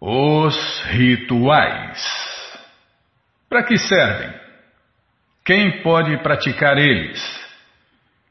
[0.00, 1.98] Os rituais.
[3.48, 4.32] Para que servem?
[5.44, 7.18] Quem pode praticar eles?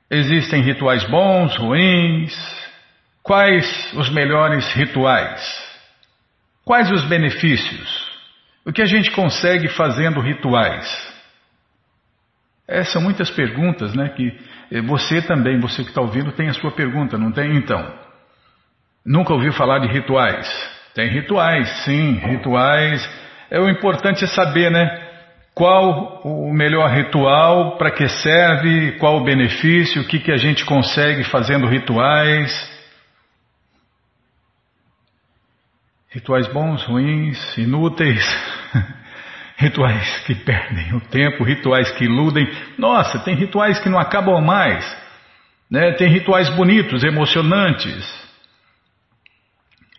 [0.09, 2.33] Existem rituais bons, ruins?
[3.23, 5.67] Quais os melhores rituais?
[6.63, 8.07] Quais os benefícios?
[8.63, 11.15] O que a gente consegue fazendo rituais?
[12.67, 14.09] Essas são muitas perguntas, né?
[14.09, 17.55] Que você também, você que está ouvindo, tem a sua pergunta, não tem?
[17.55, 17.97] Então,
[19.05, 20.76] nunca ouviu falar de rituais?
[20.97, 23.07] Tem rituais, sim, rituais.
[23.51, 25.07] É o importante é saber, né?
[25.53, 30.65] Qual o melhor ritual, para que serve, qual o benefício, o que, que a gente
[30.65, 32.51] consegue fazendo rituais.
[36.09, 38.25] Rituais bons, ruins, inúteis,
[39.55, 42.49] rituais que perdem o tempo, rituais que iludem.
[42.75, 44.83] Nossa, tem rituais que não acabam mais.
[45.69, 45.91] Né?
[45.91, 48.27] Tem rituais bonitos, emocionantes.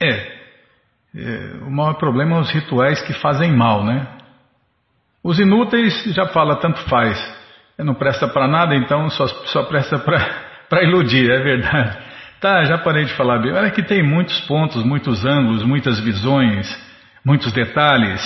[0.03, 0.38] É,
[1.66, 4.06] o maior problema são os rituais que fazem mal, né?
[5.22, 7.19] Os inúteis já fala, tanto faz.
[7.78, 11.98] Não presta para nada, então só, só presta para iludir, é verdade.
[12.41, 13.52] Tá, já parei de falar bem.
[13.52, 16.69] Olha que tem muitos pontos, muitos ângulos, muitas visões,
[17.25, 18.20] muitos detalhes.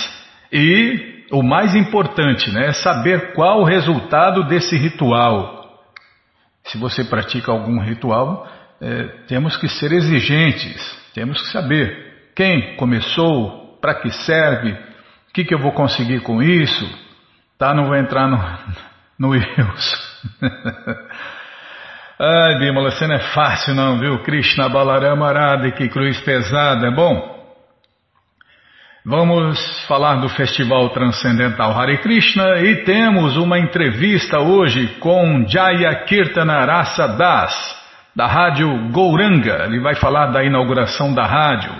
[0.51, 5.83] E o mais importante, né, é saber qual o resultado desse ritual.
[6.65, 8.47] Se você pratica algum ritual,
[8.79, 10.81] é, temos que ser exigentes,
[11.13, 12.12] temos que saber.
[12.35, 13.77] Quem começou?
[13.81, 14.71] Para que serve?
[14.71, 16.87] O que, que eu vou conseguir com isso?
[17.57, 17.73] Tá?
[17.73, 18.37] Não vou entrar no,
[19.19, 19.97] no Wilson.
[22.19, 24.19] Ai, Bimala, você não é fácil não, viu?
[24.19, 26.91] Krishna Balarama Arada, que cruz pesada.
[26.91, 27.43] Bom,
[29.05, 36.63] vamos falar do Festival Transcendental Hare Krishna e temos uma entrevista hoje com Jaya Kirtana
[36.65, 37.53] Rasa Das,
[38.15, 39.65] da Rádio Gouranga.
[39.65, 41.73] Ele vai falar da inauguração da rádio.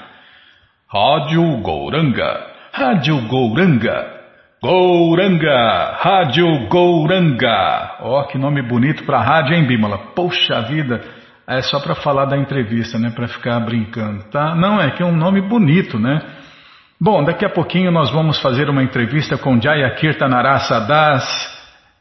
[0.93, 4.05] Rádio Gouranga, Rádio Gouranga,
[4.61, 7.95] Gouranga, Rádio Gouranga.
[8.01, 9.97] Ó, oh, que nome bonito para rádio, hein, Bímola?
[10.15, 11.01] Poxa vida,
[11.47, 13.09] é só para falar da entrevista, né?
[13.09, 14.53] Para ficar brincando, tá?
[14.53, 16.21] Não, é que é um nome bonito, né?
[17.01, 21.25] Bom, daqui a pouquinho nós vamos fazer uma entrevista com Jaya Kirtanarasa Das,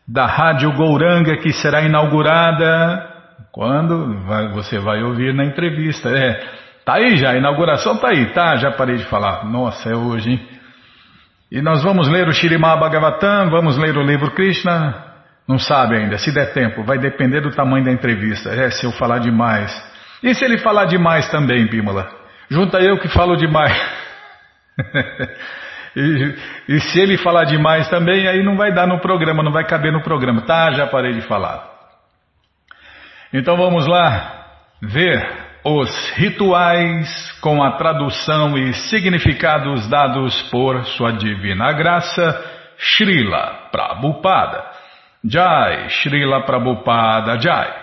[0.07, 3.09] da Rádio Gouranga, que será inaugurada.
[3.53, 4.19] Quando?
[4.53, 6.11] Você vai ouvir na entrevista.
[6.11, 8.57] É, Tá aí já, a inauguração tá aí, tá?
[8.57, 9.45] Já parei de falar.
[9.45, 10.49] Nossa, é hoje, hein?
[11.51, 15.13] E nós vamos ler o Shirimá Bhagavatam, vamos ler o livro Krishna.
[15.47, 18.51] Não sabe ainda, se der tempo, vai depender do tamanho da entrevista.
[18.51, 19.71] É, se eu falar demais.
[20.23, 22.11] E se ele falar demais também, Bímola?
[22.49, 23.77] Junta eu que falo demais.
[25.95, 26.35] e,
[26.69, 29.93] e se ele falar demais também, aí não vai dar no programa, não vai caber
[29.93, 30.43] no programa.
[30.43, 31.69] Tá, já parei de falar.
[33.33, 34.47] Então vamos lá
[34.81, 42.45] ver os rituais com a tradução e significados dados por Sua Divina Graça,
[42.79, 44.65] Srila Prabhupada.
[45.25, 47.83] Jai, Srila Prabhupada Jai.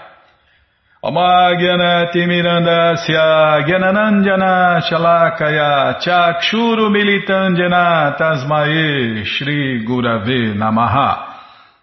[1.01, 9.23] Omagyanati Mirandasya Gyananandjana Shalakaya Chakshuru Militandjana Tasmae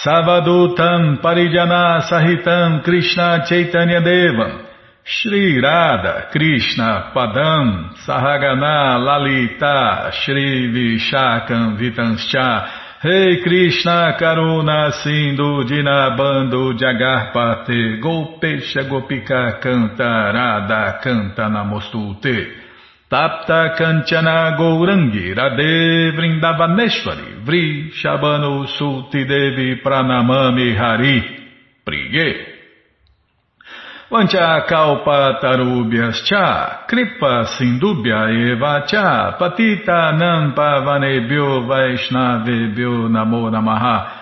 [0.00, 4.64] Savadutam Parijana Sahitam Krishna Chaitanya Devam
[5.04, 13.04] Shri Radha Krishna Padam Sahagana Lalita Shri Vishakam Vitanscha.
[13.04, 22.61] Rei Krishna Karuna Sindhu Dinabando Jagarpate Gopesha Gopika Canta Radha Canta Namostute
[23.12, 31.20] Tapta Kanchana Gourangi Radhe Vrindavaneshwari Vri Shabano Sulti Devi Pranamami Hari
[31.84, 32.46] Priye.
[34.10, 44.21] Vancha Kalpa Tarubhyas Cha Kripa Sindubhya Eva Cha Patita Nampa Vanebhyo Vaishnavebhyo Namo Namaha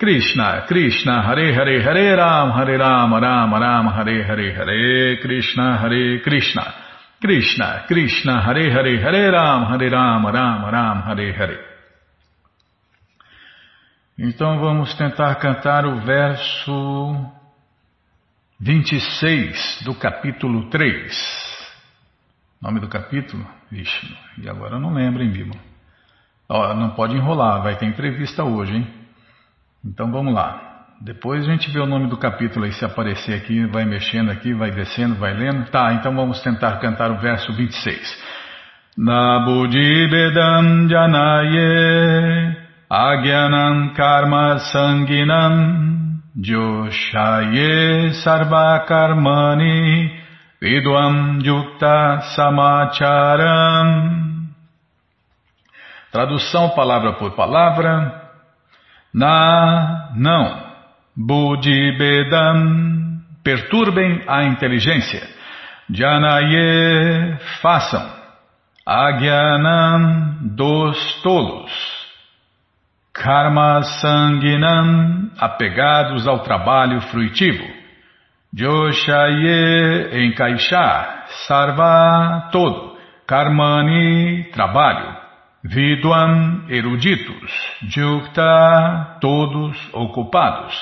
[0.00, 6.22] Krishna, Krishna, Hare Hare, Hare Ram, Hare Ram, Ram Ram, Hare Hare, Hare Krishna, Hare
[6.22, 6.74] Krishna,
[7.20, 11.58] Krishna, Krishna, Hare Hare, Hare Ram, Hare Ram, Ram Ram, Hare Hare.
[14.18, 17.30] Então vamos tentar cantar o verso
[18.58, 21.68] 26 do capítulo 3.
[22.62, 23.46] Nome do capítulo?
[23.70, 25.50] Vixe, e agora eu não lembro, hein?
[26.48, 28.99] Ó, não pode enrolar, vai ter entrevista hoje, hein?
[29.84, 30.68] Então vamos lá.
[31.00, 34.52] Depois a gente vê o nome do capítulo aí, se aparecer aqui, vai mexendo aqui,
[34.52, 35.70] vai descendo, vai lendo.
[35.70, 38.22] Tá, então vamos tentar cantar o verso 26.
[38.98, 42.56] Nabudibedam janaye
[42.90, 50.10] agyanam karma sanginam joshaye sarva karmani
[50.60, 54.20] vidvam yukta samacharam
[56.12, 58.19] Tradução palavra por palavra.
[59.12, 60.70] Na, não.
[61.16, 65.22] Budibedam, perturbem a inteligência.
[65.90, 68.20] Janaye, façam.
[68.86, 72.00] Agyanam, dos tolos.
[73.12, 77.64] Karma sanguinam, apegados ao trabalho fruitivo.
[78.56, 81.26] Joshaye, encaixar.
[81.46, 82.98] Sarva, todo.
[83.26, 85.19] Karmani, trabalho.
[85.62, 87.52] Vidwan, eruditos.
[87.82, 90.74] Jukta, todos ocupados.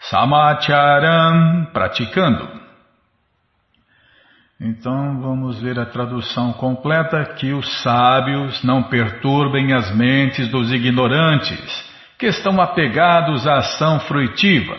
[0.00, 2.64] Samacharam, praticando.
[4.60, 11.92] Então vamos ver a tradução completa: que os sábios não perturbem as mentes dos ignorantes,
[12.18, 14.76] que estão apegados à ação fruitiva.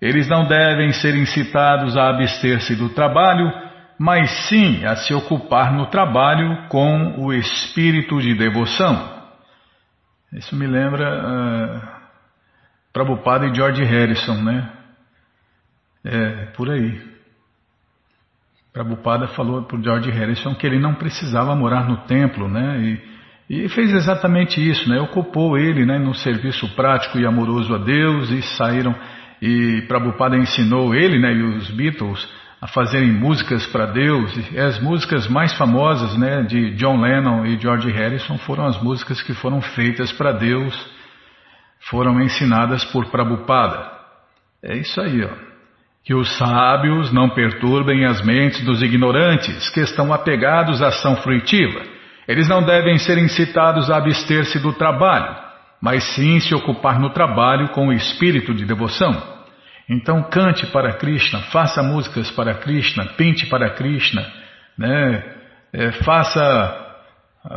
[0.00, 3.52] Eles não devem ser incitados a abster-se do trabalho,
[3.98, 9.12] mas sim a se ocupar no trabalho com o espírito de devoção.
[10.32, 11.88] Isso me lembra uh,
[12.92, 14.70] Prabhupada e George Harrison, né?
[16.04, 17.00] É, por aí.
[18.72, 22.98] Prabhupada falou por George Harrison que ele não precisava morar no templo, né?
[23.48, 25.00] E, e fez exatamente isso, né?
[25.00, 28.94] Ocupou ele, né, no serviço prático e amoroso a Deus e saíram
[29.40, 32.26] e Prabhupada ensinou ele, né, e os Beatles
[32.64, 34.34] a fazerem músicas para Deus.
[34.50, 39.20] E as músicas mais famosas, né, de John Lennon e George Harrison foram as músicas
[39.20, 40.74] que foram feitas para Deus
[41.90, 43.86] foram ensinadas por Prabhupada.
[44.62, 45.28] É isso aí, ó.
[46.02, 51.82] Que os sábios não perturbem as mentes dos ignorantes, que estão apegados à ação fruitiva.
[52.26, 55.36] Eles não devem ser incitados a abster-se do trabalho,
[55.82, 59.33] mas sim se ocupar no trabalho com o espírito de devoção.
[59.88, 64.26] Então cante para Krishna, faça músicas para Krishna, pinte para Krishna,
[64.78, 65.22] né?
[65.72, 66.96] É, faça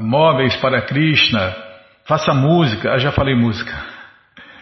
[0.01, 1.55] móveis para Krishna,
[2.05, 3.73] faça música, eu já falei música,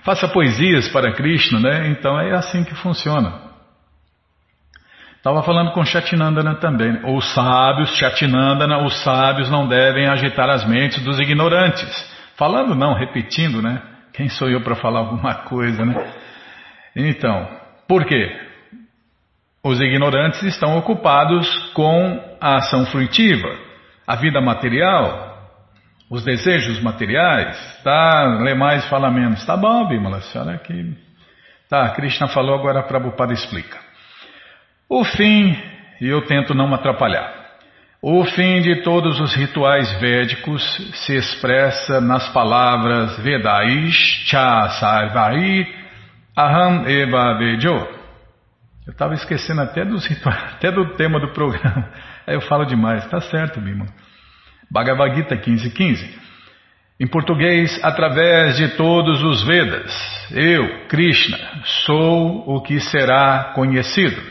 [0.06, 1.88] Faça poesias para Krishna, né?
[1.90, 3.42] Então é assim que funciona.
[5.18, 7.02] Estava falando com Chatinandana também.
[7.04, 11.90] Os sábios, Chatinandana, os sábios não devem agitar as mentes dos ignorantes.
[12.38, 13.82] Falando não, repetindo, né?
[14.14, 15.96] Quem sou eu para falar alguma coisa, né?
[16.96, 17.48] Então,
[17.88, 18.32] por quê?
[19.64, 23.50] Os ignorantes estão ocupados com a ação fruitiva,
[24.06, 25.36] a vida material,
[26.10, 28.40] os desejos materiais, tá?
[28.42, 29.44] Lê mais, fala menos.
[29.46, 30.96] Tá bom, Bimala, senhora que.
[31.68, 33.80] Tá, Krishna falou, agora Prabhupada explica.
[34.88, 35.60] O fim,
[36.00, 37.46] e eu tento não atrapalhar.
[38.00, 40.62] O fim de todos os rituais védicos
[40.94, 45.68] se expressa nas palavras Vedaish Cha Sarvai
[46.38, 47.70] Aham Eva Vejo.
[48.86, 51.90] Eu estava esquecendo até dos até do tema do programa.
[52.28, 53.06] Aí eu falo demais.
[53.08, 53.90] Tá certo, Bimala.
[54.70, 56.26] Bhagavad Gita 15.15.
[57.00, 59.94] Em português, através de todos os Vedas,
[60.32, 61.38] eu, Krishna,
[61.86, 64.22] sou o que será conhecido.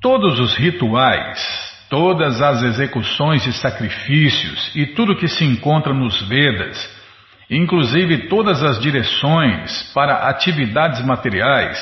[0.00, 1.38] Todos os rituais,
[1.90, 6.99] todas as execuções e sacrifícios e tudo que se encontra nos Vedas,
[7.50, 11.78] inclusive todas as direções para atividades materiais,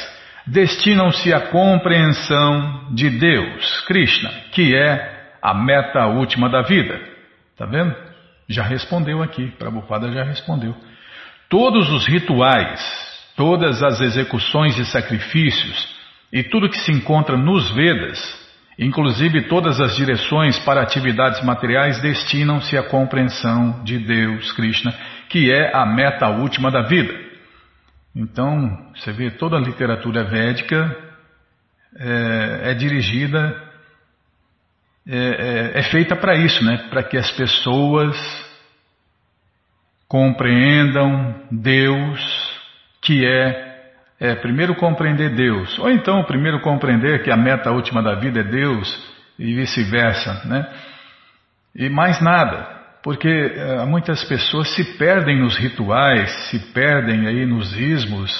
[0.47, 6.99] destinam-se à compreensão de Deus, Krishna, que é a meta última da vida.
[7.53, 7.95] Está vendo?
[8.49, 10.75] Já respondeu aqui, Prabhupada já respondeu.
[11.51, 12.81] Todos os rituais,
[13.37, 15.95] todas as execuções e sacrifícios
[16.33, 18.19] e tudo que se encontra nos Vedas,
[18.79, 24.95] inclusive todas as direções para atividades materiais, destinam-se à compreensão de Deus, Krishna,
[25.29, 27.15] que é a meta última da vida.
[28.15, 30.97] Então, você vê, toda a literatura védica
[31.97, 33.69] é, é dirigida
[35.07, 36.89] é, é, é feita para isso, né?
[36.91, 38.17] para que as pessoas
[40.07, 42.21] compreendam Deus,
[43.03, 48.15] que é, é primeiro compreender Deus, ou então primeiro compreender que a meta última da
[48.15, 48.89] vida é Deus
[49.39, 50.67] e vice-versa, né?
[51.75, 57.77] E mais nada, porque uh, muitas pessoas se perdem nos rituais, se perdem aí nos
[57.77, 58.31] ismos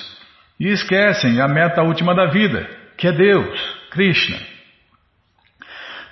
[0.59, 3.59] e esquecem a meta última da vida, que é Deus,
[3.91, 4.37] Krishna.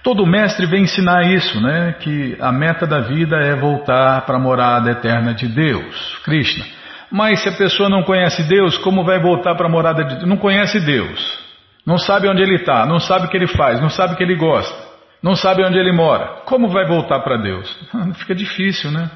[0.03, 1.97] Todo mestre vem ensinar isso, né?
[1.99, 6.65] Que a meta da vida é voltar para a morada eterna de Deus, Krishna.
[7.11, 10.29] Mas se a pessoa não conhece Deus, como vai voltar para a morada de Deus?
[10.29, 11.47] Não conhece Deus.
[11.85, 14.23] Não sabe onde ele está, não sabe o que ele faz, não sabe o que
[14.23, 14.75] ele gosta,
[15.27, 16.43] não sabe onde ele mora.
[16.47, 17.69] Como vai voltar para Deus?
[18.19, 19.11] Fica difícil, né?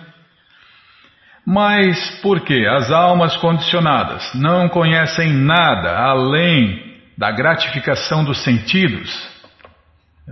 [1.47, 2.67] Mas por quê?
[2.69, 9.31] As almas condicionadas não conhecem nada além da gratificação dos sentidos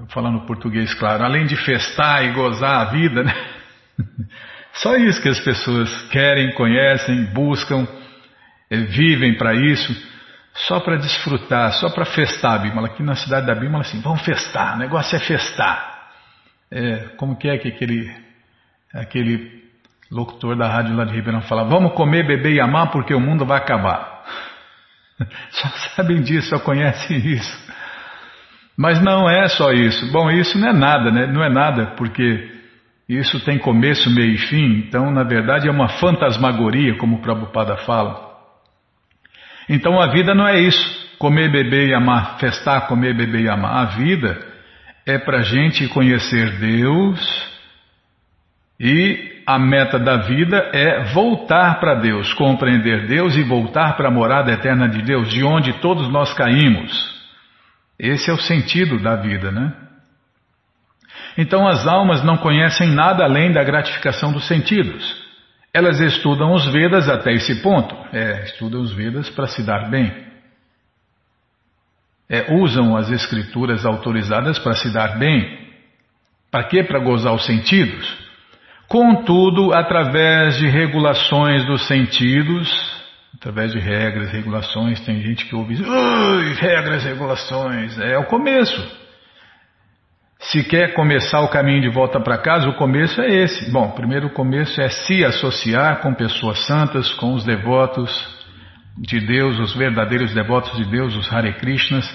[0.09, 3.35] falando português claro, além de festar e gozar a vida, né?
[4.75, 7.87] Só isso que as pessoas querem, conhecem, buscam,
[8.71, 9.93] eh, vivem para isso,
[10.67, 12.89] só para desfrutar, só para festar a Bímola.
[12.89, 15.99] Aqui na cidade da Bímola, assim, vamos festar, o negócio é festar.
[16.71, 18.13] É, como que é que aquele,
[18.93, 19.63] aquele
[20.11, 23.47] locutor da rádio lá de Ribeirão fala, vamos comer, beber e amar porque o mundo
[23.47, 24.25] vai acabar.
[25.51, 27.69] Só sabem disso, só conhecem isso.
[28.77, 30.13] Mas não é só isso.
[30.13, 31.27] Bom, isso não é nada, né?
[31.27, 32.49] Não é nada, porque
[33.09, 34.85] isso tem começo, meio e fim.
[34.87, 38.28] Então, na verdade, é uma fantasmagoria, como o Prabhupada fala.
[39.69, 41.17] Então, a vida não é isso.
[41.19, 42.39] Comer, beber e amar.
[42.39, 43.83] Festar, comer, beber e amar.
[43.83, 44.39] A vida
[45.07, 47.49] é para a gente conhecer Deus
[48.79, 54.11] e a meta da vida é voltar para Deus, compreender Deus e voltar para a
[54.11, 56.93] morada eterna de Deus, de onde todos nós caímos.
[57.99, 59.73] Esse é o sentido da vida, né?
[61.37, 65.18] Então as almas não conhecem nada além da gratificação dos sentidos.
[65.79, 67.95] Elas estudam os Vedas até esse ponto.
[68.13, 70.13] É, estudam os Vedas para se dar bem.
[72.29, 75.69] É, usam as escrituras autorizadas para se dar bem.
[76.51, 76.83] Para quê?
[76.83, 78.19] Para gozar os sentidos.
[78.89, 82.69] Contudo, através de regulações dos sentidos,
[83.37, 84.99] através de regras, regulações.
[85.03, 85.77] Tem gente que ouve,
[86.55, 87.97] regras, regulações.
[88.01, 89.08] É o começo.
[90.41, 93.71] Se quer começar o caminho de volta para casa, o começo é esse.
[93.73, 98.11] Bom, primeiro o começo é se associar com pessoas santas, com os devotos
[98.97, 102.09] de Deus, os verdadeiros devotos de Deus, os Hare Krishnas.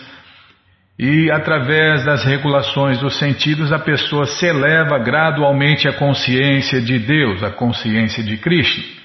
[0.97, 7.43] E através das regulações dos sentidos, a pessoa se eleva gradualmente à consciência de Deus,
[7.43, 9.02] à consciência de Krishna.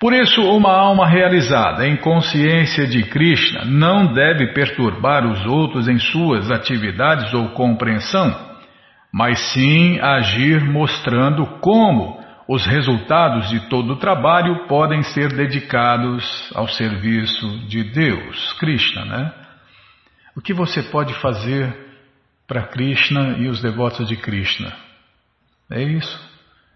[0.00, 5.98] Por isso, uma alma realizada em consciência de Krishna não deve perturbar os outros em
[5.98, 8.34] suas atividades ou compreensão,
[9.12, 16.66] mas sim agir mostrando como os resultados de todo o trabalho podem ser dedicados ao
[16.66, 19.32] serviço de Deus, Krishna, né?
[20.34, 21.76] O que você pode fazer
[22.48, 24.72] para Krishna e os devotos de Krishna?
[25.70, 26.29] É isso.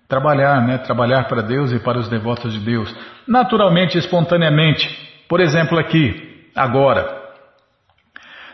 [0.09, 0.79] Trabalhar, né?
[0.79, 2.95] Trabalhar para Deus e para os devotos de Deus.
[3.27, 4.89] Naturalmente, espontaneamente.
[5.29, 7.23] Por exemplo, aqui, agora.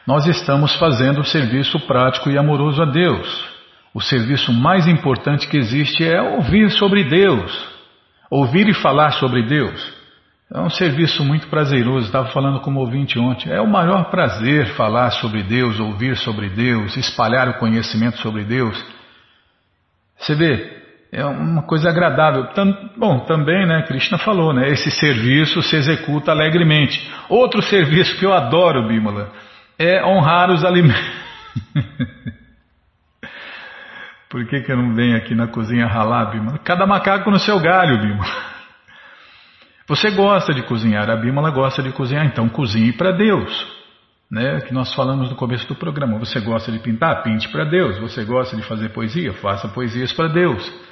[0.07, 3.49] Nós estamos fazendo o serviço prático e amoroso a Deus.
[3.93, 7.69] O serviço mais importante que existe é ouvir sobre Deus.
[8.31, 10.01] Ouvir e falar sobre Deus.
[10.53, 12.07] É um serviço muito prazeroso.
[12.07, 13.53] Estava falando com um ouvinte ontem.
[13.53, 18.85] É o maior prazer falar sobre Deus, ouvir sobre Deus, espalhar o conhecimento sobre Deus.
[20.19, 20.80] Você vê,
[21.13, 22.47] é uma coisa agradável.
[22.97, 27.11] Bom, também, né, Krishna falou, né, esse serviço se executa alegremente.
[27.29, 29.33] Outro serviço que eu adoro, Bímola,
[29.79, 31.21] é honrar os alimentos.
[34.31, 36.59] Por que, que eu não venho aqui na cozinha ralar, Bímola?
[36.59, 38.51] Cada macaco no seu galho, Bímola.
[39.89, 43.81] Você gosta de cozinhar, a Bímola gosta de cozinhar, então cozinhe para Deus.
[44.31, 46.17] Né, que nós falamos no começo do programa.
[46.21, 47.25] Você gosta de pintar?
[47.25, 47.99] Pinte para Deus.
[47.99, 49.33] Você gosta de fazer poesia?
[49.33, 50.90] Faça poesias para Deus.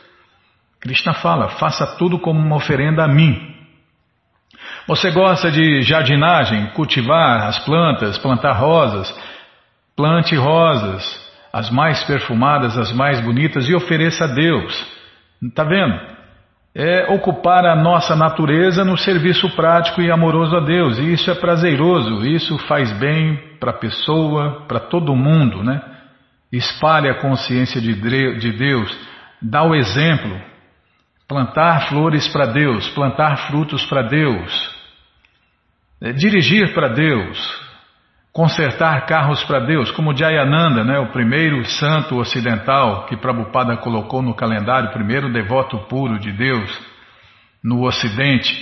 [0.80, 3.36] Krishna fala: faça tudo como uma oferenda a mim.
[4.86, 9.12] Você gosta de jardinagem, cultivar as plantas, plantar rosas?
[9.94, 11.04] Plante rosas,
[11.52, 14.86] as mais perfumadas, as mais bonitas, e ofereça a Deus.
[15.42, 15.98] Está vendo?
[16.74, 20.98] É ocupar a nossa natureza no serviço prático e amoroso a Deus.
[20.98, 25.82] E isso é prazeroso, isso faz bem para a pessoa, para todo mundo, né?
[26.52, 28.96] Espalha a consciência de Deus,
[29.42, 30.40] dá o exemplo,
[31.28, 34.76] plantar flores para Deus, plantar frutos para Deus,
[36.00, 37.38] é, dirigir para Deus,
[38.32, 44.34] consertar carros para Deus, como Jayananda, né, o primeiro santo ocidental que Prabhupada colocou no
[44.34, 46.98] calendário, primeiro devoto puro de Deus.
[47.62, 48.54] no Ocidente.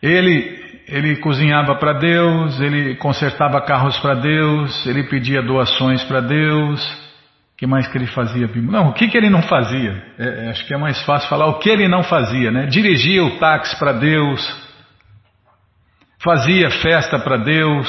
[0.00, 7.07] Ele ele cozinhava para Deus, ele consertava carros para Deus, ele pedia doações para Deus.
[7.58, 8.48] Que mais que ele fazia?
[8.54, 10.00] Não, o que, que ele não fazia?
[10.16, 12.66] É, é, acho que é mais fácil falar o que ele não fazia, né?
[12.66, 14.40] Dirigia o táxi para Deus,
[16.22, 17.88] fazia festa para Deus.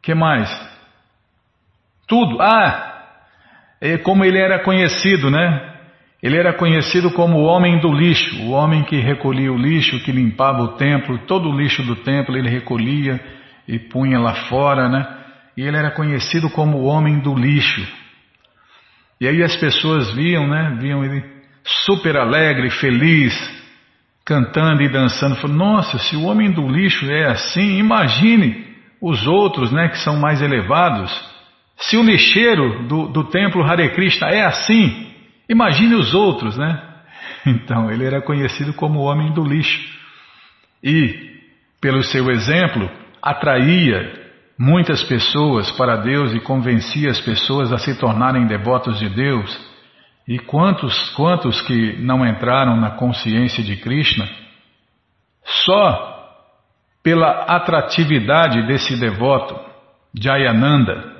[0.00, 0.48] Que mais?
[2.06, 2.40] Tudo.
[2.40, 3.06] Ah,
[3.80, 5.74] é como ele era conhecido, né?
[6.22, 10.12] Ele era conhecido como o homem do lixo, o homem que recolhia o lixo, que
[10.12, 13.20] limpava o templo, todo o lixo do templo ele recolhia
[13.66, 15.17] e punha lá fora, né?
[15.58, 17.84] E ele era conhecido como o homem do lixo.
[19.20, 20.78] E aí as pessoas viam, né?
[20.80, 21.24] Viam ele
[21.64, 23.34] super alegre, feliz,
[24.24, 25.36] cantando e dançando.
[25.36, 28.68] Falou, nossa, se o homem do lixo é assim, imagine
[29.02, 29.88] os outros, né?
[29.88, 31.12] Que são mais elevados.
[31.76, 35.08] Se o lixeiro do, do templo Hare Krishna é assim,
[35.48, 36.84] Imagine os outros, né?
[37.46, 39.80] Então, ele era conhecido como o homem do lixo.
[40.84, 41.40] E,
[41.80, 42.90] pelo seu exemplo,
[43.22, 44.27] atraía
[44.58, 49.68] muitas pessoas para Deus e convencia as pessoas a se tornarem devotos de Deus.
[50.26, 54.28] E quantos, quantos que não entraram na consciência de Krishna,
[55.44, 56.16] só
[57.02, 59.58] pela atratividade desse devoto,
[60.14, 61.16] Jayananda,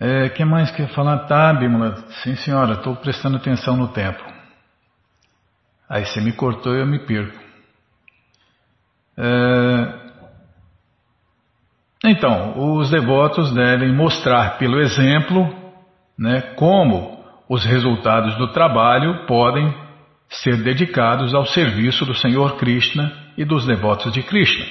[0.00, 1.26] é, que mais quer falar?
[1.26, 1.96] Tá, Bímola.
[2.22, 4.22] Sim, senhora, estou prestando atenção no tempo.
[5.88, 7.36] Aí você me cortou e eu me perco.
[9.16, 10.07] É...
[12.10, 15.54] Então, os devotos devem mostrar pelo exemplo
[16.18, 19.74] né, como os resultados do trabalho podem
[20.30, 24.64] ser dedicados ao serviço do Senhor Krishna e dos devotos de Krishna.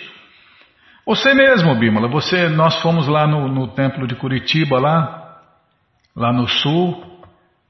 [1.05, 5.37] Você mesmo, Bímola, você, nós fomos lá no, no templo de Curitiba, lá,
[6.15, 7.21] lá no sul,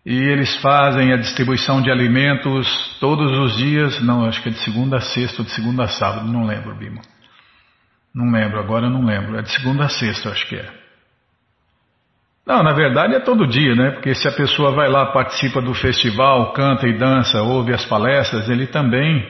[0.06, 4.60] e eles fazem a distribuição de alimentos todos os dias, não, acho que é de
[4.60, 7.17] segunda a sexta ou de segunda a sábado, não lembro, Bímola.
[8.18, 10.68] Não lembro, agora não lembro, é de segunda a sexta, acho que é.
[12.48, 13.92] Não, na verdade é todo dia, né?
[13.92, 18.50] Porque se a pessoa vai lá, participa do festival, canta e dança, ouve as palestras,
[18.50, 19.24] ele também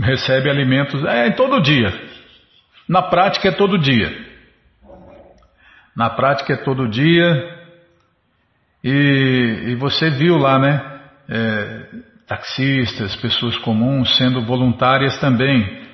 [0.00, 1.92] recebe alimentos, é todo dia.
[2.88, 4.26] Na prática é todo dia.
[5.94, 7.58] Na prática é todo dia.
[8.82, 11.00] E, e você viu lá, né?
[11.28, 11.86] É,
[12.26, 15.87] taxistas, pessoas comuns sendo voluntárias também.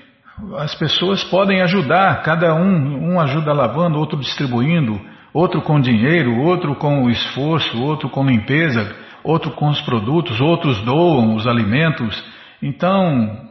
[0.58, 5.00] As pessoas podem ajudar, cada um, um ajuda lavando, outro distribuindo,
[5.32, 10.80] outro com dinheiro, outro com o esforço, outro com limpeza, outro com os produtos, outros
[10.82, 12.22] doam os alimentos.
[12.60, 13.48] Então,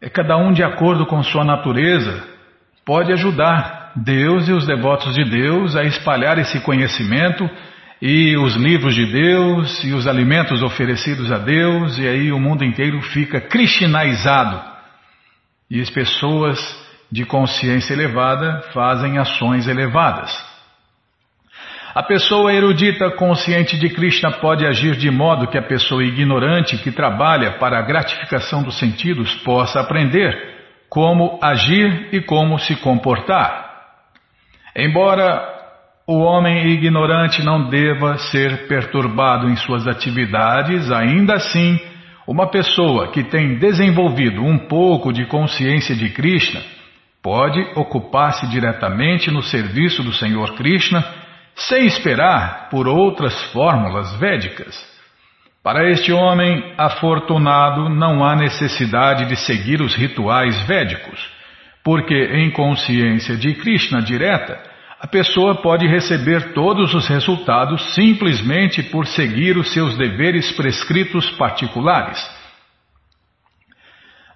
[0.00, 2.28] é cada um de acordo com sua natureza
[2.84, 7.48] pode ajudar Deus e os devotos de Deus a espalhar esse conhecimento
[8.00, 12.64] e os livros de Deus e os alimentos oferecidos a Deus, e aí o mundo
[12.64, 14.69] inteiro fica cristinaizado.
[15.70, 16.58] E as pessoas
[17.10, 20.50] de consciência elevada fazem ações elevadas.
[21.94, 26.92] A pessoa erudita consciente de Krishna pode agir de modo que a pessoa ignorante que
[26.92, 30.50] trabalha para a gratificação dos sentidos possa aprender
[30.88, 33.70] como agir e como se comportar.
[34.76, 35.60] Embora
[36.06, 41.78] o homem ignorante não deva ser perturbado em suas atividades, ainda assim,
[42.30, 46.62] uma pessoa que tem desenvolvido um pouco de consciência de Krishna
[47.20, 51.04] pode ocupar-se diretamente no serviço do Senhor Krishna
[51.56, 54.78] sem esperar por outras fórmulas védicas.
[55.60, 61.28] Para este homem afortunado não há necessidade de seguir os rituais védicos,
[61.82, 64.56] porque em consciência de Krishna direta,
[65.00, 72.18] a pessoa pode receber todos os resultados simplesmente por seguir os seus deveres prescritos particulares.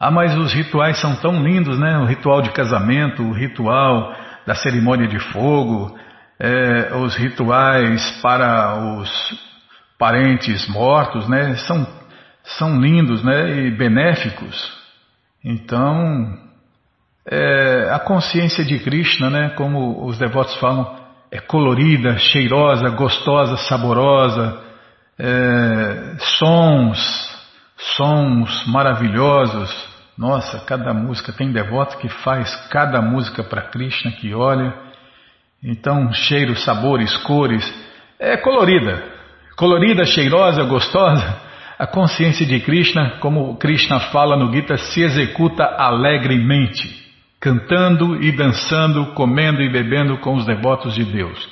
[0.01, 1.99] Ah, mas os rituais são tão lindos, né?
[1.99, 5.99] O ritual de casamento, o ritual da cerimônia de fogo,
[6.39, 9.11] é, os rituais para os
[9.99, 11.87] parentes mortos, né, são,
[12.43, 14.73] são lindos né, e benéficos.
[15.45, 16.44] Então,
[17.31, 20.97] é, a consciência de Krishna, né, como os devotos falam,
[21.31, 24.61] é colorida, cheirosa, gostosa, saborosa,
[25.19, 26.99] é, sons,
[27.97, 29.95] sons maravilhosos.
[30.17, 34.73] Nossa, cada música tem devoto que faz cada música para Krishna que olha.
[35.63, 37.65] Então, cheiros, sabores, cores,
[38.21, 39.15] é colorida,
[39.57, 41.41] Colorida, cheirosa, gostosa,
[41.79, 47.04] a consciência de Krishna, como Krishna fala no Gita, se executa alegremente,
[47.45, 51.49] cantando e dançando, comendo e bebendo com os devotos de Deus.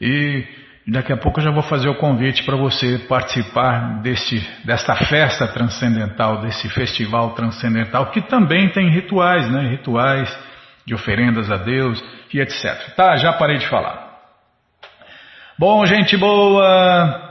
[0.00, 0.44] E
[0.88, 5.48] Daqui a pouco eu já vou fazer o convite para você participar deste, desta festa
[5.48, 9.68] transcendental, desse festival transcendental, que também tem rituais, né?
[9.68, 10.32] Rituais
[10.86, 12.00] de oferendas a Deus
[12.32, 12.94] e etc.
[12.94, 14.16] Tá, já parei de falar.
[15.58, 17.25] Bom, gente boa,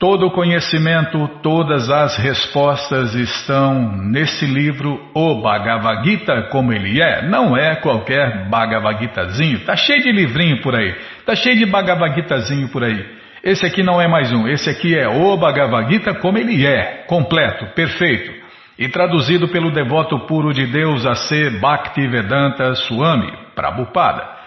[0.00, 7.28] todo o conhecimento, todas as respostas estão nesse livro, O Bhagavad Gita, como ele é.
[7.28, 10.96] Não é qualquer Bhagavad Gitazinho, tá cheio de livrinho por aí.
[11.18, 13.04] Está cheio de Bhagavad Gitazinho por aí.
[13.44, 17.04] Esse aqui não é mais um, esse aqui é o Bhagavad Gita como ele é,
[17.06, 18.32] completo, perfeito.
[18.78, 24.39] E traduzido pelo devoto puro de Deus a ser Bhaktivedanta Swami, Prabhupada.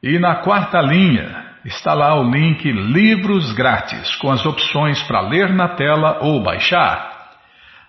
[0.00, 5.52] e na quarta linha está lá o link Livros Grátis, com as opções para ler
[5.52, 7.32] na tela ou baixar.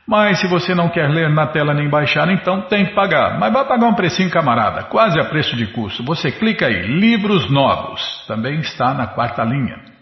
[0.08, 3.38] Mas se você não quer ler na tela nem baixar, então tem que pagar.
[3.38, 6.04] Mas vai pagar um precinho, camarada, quase a preço de custo.
[6.06, 9.96] Você clica aí, livros novos, também está na quarta linha.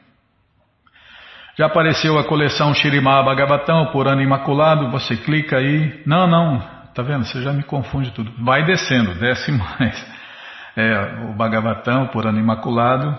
[1.58, 6.02] Já apareceu a coleção Shirimá Bhagavatam por ano imaculado, você clica aí.
[6.06, 6.60] Não, não,
[6.94, 7.24] tá vendo?
[7.24, 8.30] Você já me confunde tudo.
[8.44, 10.16] Vai descendo, desce mais.
[10.76, 13.18] É, o Bhagavatam por ano imaculado,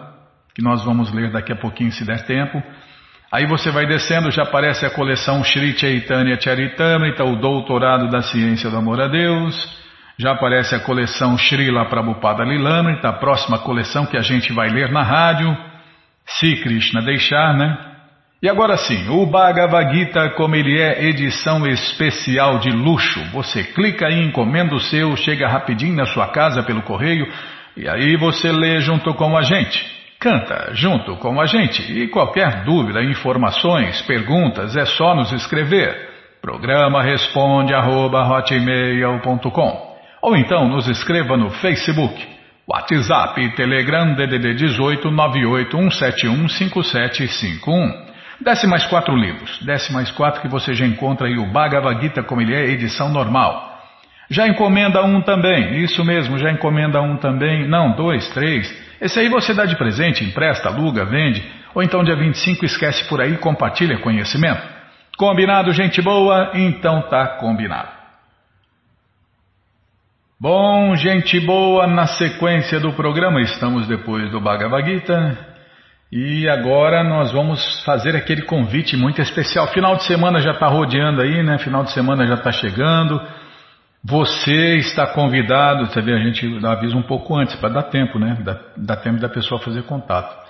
[0.55, 2.63] que nós vamos ler daqui a pouquinho se der tempo.
[3.33, 8.69] Aí você vai descendo, já aparece a coleção Sri Chaitanya Charitamrita, o Doutorado da Ciência
[8.69, 9.87] do Amor a Deus.
[10.19, 14.91] Já aparece a coleção Srila Prabhupada Lilamrita, a próxima coleção que a gente vai ler
[14.91, 15.57] na rádio,
[16.27, 17.96] se Krishna deixar, né?
[18.43, 23.19] E agora sim, o Bhagavad Gita, como ele é edição especial de luxo.
[23.33, 27.27] Você clica aí, encomenda o seu, chega rapidinho na sua casa pelo correio,
[27.75, 29.83] e aí você lê junto com a gente.
[30.21, 35.97] Canta junto com a gente e qualquer dúvida, informações, perguntas é só nos escrever.
[36.43, 38.29] Programa responde arroba,
[40.23, 42.23] ou então nos escreva no Facebook,
[42.69, 48.06] WhatsApp e Telegram DDD 18 981715751.
[48.41, 52.23] Desce mais quatro livros, desce mais quatro que você já encontra aí o Bhagavad Gita
[52.23, 53.75] como ele é, edição normal.
[54.29, 58.71] Já encomenda um também, isso mesmo, já encomenda um também, não, dois, três.
[59.01, 61.43] Esse aí você dá de presente, empresta, aluga, vende,
[61.75, 64.63] ou então dia 25 esquece por aí e compartilha conhecimento.
[65.17, 66.51] Combinado, gente boa?
[66.55, 67.89] Então tá combinado.
[70.39, 75.56] Bom, gente boa, na sequência do programa estamos depois do Bhagavad Gita
[76.11, 79.67] e agora nós vamos fazer aquele convite muito especial.
[79.69, 81.59] Final de semana já está rodeando aí, né?
[81.59, 83.21] Final de semana já está chegando.
[84.05, 88.39] Você está convidado, você vê, a gente avisa um pouco antes, para dar tempo, né?
[88.41, 90.47] Dá, dá tempo da pessoa fazer contato.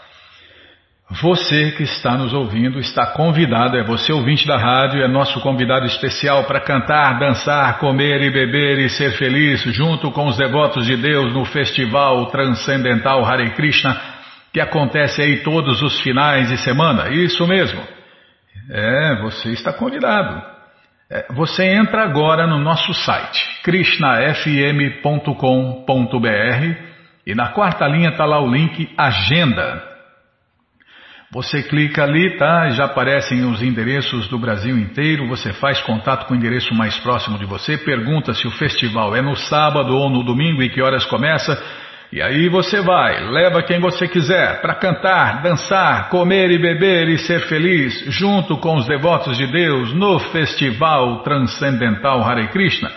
[1.23, 5.87] Você que está nos ouvindo está convidado, é você ouvinte da rádio, é nosso convidado
[5.87, 10.97] especial para cantar, dançar, comer e beber e ser feliz junto com os devotos de
[10.97, 13.97] Deus no Festival Transcendental Hare Krishna,
[14.57, 17.11] que acontece aí todos os finais de semana.
[17.11, 17.79] Isso mesmo.
[18.71, 20.43] É, você está convidado.
[21.11, 25.37] É, você entra agora no nosso site krishnafm.com.br
[27.27, 29.83] e na quarta linha está lá o link Agenda.
[31.33, 32.71] Você clica ali, tá?
[32.71, 35.29] Já aparecem os endereços do Brasil inteiro.
[35.29, 39.21] Você faz contato com o endereço mais próximo de você, pergunta se o festival é
[39.21, 41.63] no sábado ou no domingo e que horas começa.
[42.13, 47.19] E aí você vai, leva quem você quiser para cantar, dançar, comer e beber e
[47.19, 52.91] ser feliz junto com os devotos de Deus no Festival Transcendental Hare Krishna.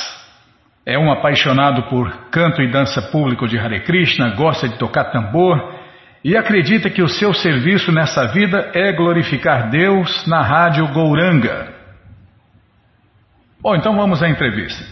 [0.84, 5.80] É um apaixonado por canto e dança público de Hare Krishna, gosta de tocar tambor
[6.24, 11.72] e acredita que o seu serviço nessa vida é glorificar Deus na rádio Gouranga.
[13.62, 14.84] Bom, então vamos à entrevista.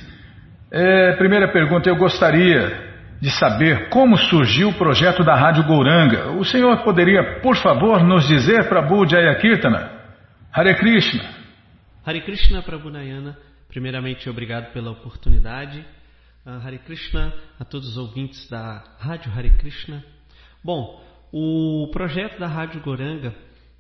[0.72, 2.91] É, primeira pergunta, eu gostaria
[3.22, 6.32] de saber como surgiu o projeto da Rádio Gouranga.
[6.32, 9.92] O senhor poderia, por favor, nos dizer, Prabhu Jayakirtana?
[10.52, 11.24] Hare Krishna.
[12.04, 13.38] Hare Krishna, Prabhu Nayana.
[13.70, 15.86] Primeiramente, obrigado pela oportunidade.
[16.44, 20.04] Uh, Hare Krishna a todos os ouvintes da Rádio Hare Krishna.
[20.64, 21.00] Bom,
[21.32, 23.36] o projeto da Rádio Goranga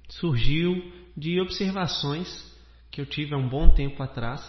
[0.07, 2.27] surgiu de observações
[2.91, 4.41] que eu tive há um bom tempo atrás,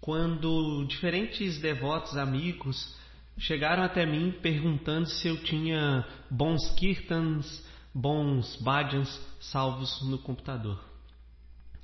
[0.00, 2.96] quando diferentes devotos amigos
[3.38, 9.08] chegaram até mim perguntando se eu tinha bons kirtans, bons bhajans
[9.40, 10.82] salvos no computador.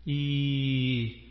[0.07, 1.29] E,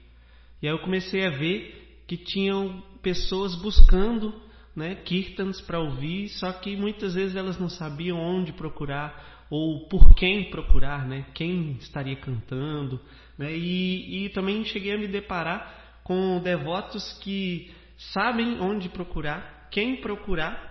[0.62, 4.34] e aí eu comecei a ver que tinham pessoas buscando
[4.76, 10.14] né, kirtans para ouvir, só que muitas vezes elas não sabiam onde procurar ou por
[10.14, 13.00] quem procurar, né, quem estaria cantando.
[13.38, 20.02] Né, e, e também cheguei a me deparar com devotos que sabem onde procurar, quem
[20.02, 20.70] procurar,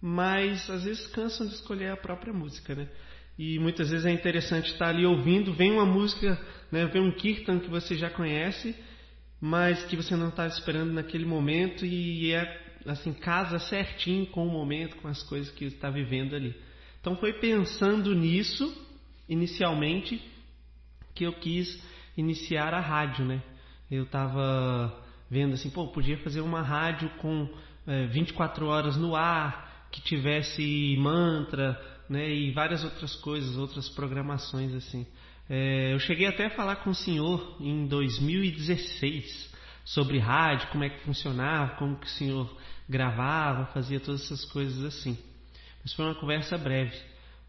[0.00, 2.88] mas às vezes cansam de escolher a própria música, né?
[3.38, 6.40] E muitas vezes é interessante estar ali ouvindo, vem uma música,
[6.72, 8.74] né, vem um kirtan que você já conhece,
[9.40, 14.50] mas que você não está esperando naquele momento e é assim casa certinho com o
[14.50, 16.54] momento, com as coisas que está vivendo ali.
[17.00, 18.74] Então foi pensando nisso
[19.28, 20.20] inicialmente
[21.14, 21.80] que eu quis
[22.16, 23.40] iniciar a rádio, né?
[23.88, 27.48] Eu estava vendo assim, pô, podia fazer uma rádio com
[27.88, 34.74] é, 24 horas no ar, que tivesse mantra, né, e várias outras coisas, outras programações
[34.74, 35.06] assim.
[35.48, 39.48] É, eu cheguei até a falar com o senhor em 2016
[39.84, 42.54] sobre rádio, como é que funcionava, como que o senhor
[42.86, 45.16] gravava, fazia todas essas coisas assim.
[45.82, 46.94] Mas foi uma conversa breve,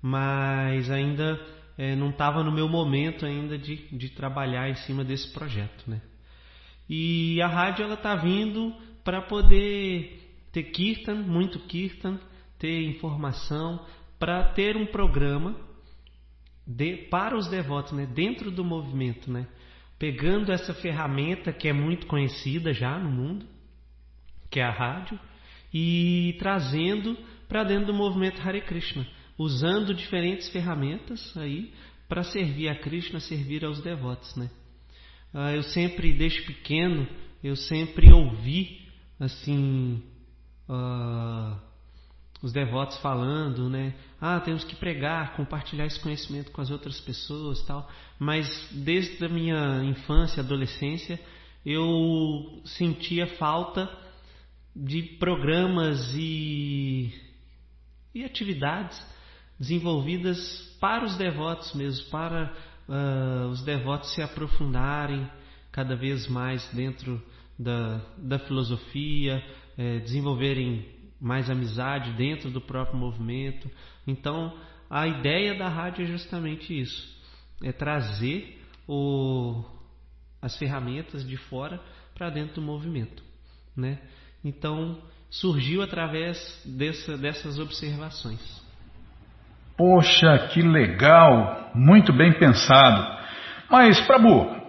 [0.02, 1.38] mas ainda
[1.78, 6.02] é, não estava no meu momento ainda de, de trabalhar em cima desse projeto, né?
[6.90, 8.74] E a rádio ela está vindo
[9.04, 10.19] para poder
[10.52, 12.20] ter kirtan, muito kirtan,
[12.58, 13.86] ter informação,
[14.18, 15.56] para ter um programa
[16.68, 19.48] de, para os devotos, né, dentro do movimento, né,
[19.98, 23.46] pegando essa ferramenta que é muito conhecida já no mundo,
[24.50, 25.20] que é a rádio,
[25.74, 29.08] e trazendo para dentro do movimento Hare Krishna,
[29.38, 31.74] usando diferentes ferramentas aí
[32.08, 34.50] para servir a Krishna, servir aos devotos, né?
[35.34, 37.08] Ah, eu sempre, desde pequeno,
[37.44, 38.82] eu sempre ouvi
[39.20, 40.02] assim
[40.70, 41.58] uh,
[42.42, 43.94] os devotos falando, né?
[44.22, 47.90] Ah, temos que pregar, compartilhar esse conhecimento com as outras pessoas, tal.
[48.18, 51.20] Mas desde a minha infância, adolescência,
[51.66, 53.90] eu sentia falta
[54.74, 57.14] de programas e,
[58.16, 59.06] e atividades
[59.60, 60.38] desenvolvidas
[60.80, 62.54] para os devotos mesmo, para
[62.88, 65.30] uh, os devotos se aprofundarem
[65.72, 67.22] cada vez mais dentro
[67.58, 69.44] da, da filosofia,
[69.80, 70.86] é, desenvolverem
[71.22, 73.72] mais amizade dentro do próprio movimento.
[74.06, 74.54] Então,
[74.90, 77.18] a ideia da rádio é justamente isso:
[77.64, 79.64] é trazer o,
[80.42, 81.80] as ferramentas de fora
[82.14, 83.24] para dentro do movimento,
[83.76, 84.00] né?
[84.44, 84.98] Então,
[85.30, 88.60] surgiu através dessa, dessas observações.
[89.78, 91.72] Poxa, que legal!
[91.74, 93.18] Muito bem pensado.
[93.70, 94.60] Mas, Prabhu,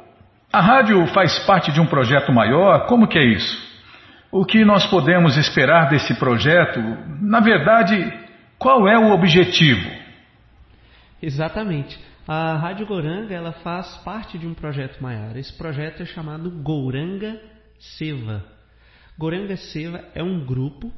[0.53, 2.87] a rádio faz parte de um projeto maior?
[2.87, 3.70] Como que é isso?
[4.33, 6.79] O que nós podemos esperar desse projeto?
[7.21, 7.97] Na verdade,
[8.59, 9.91] qual é o objetivo?
[11.21, 11.99] Exatamente.
[12.29, 15.37] A Rádio Goranga ela faz parte de um projeto maior.
[15.37, 17.41] Esse projeto é chamado Gouranga
[17.99, 18.45] Seva.
[19.19, 20.93] Gouranga Seva é um grupo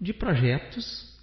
[0.00, 1.14] de projetos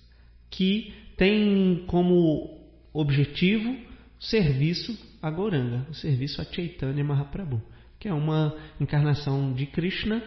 [0.51, 2.59] que tem como
[2.93, 3.75] objetivo
[4.19, 7.59] serviço a Goranga, o serviço a Chaitanya Mahaprabhu,
[7.99, 10.21] que é uma encarnação de Krishna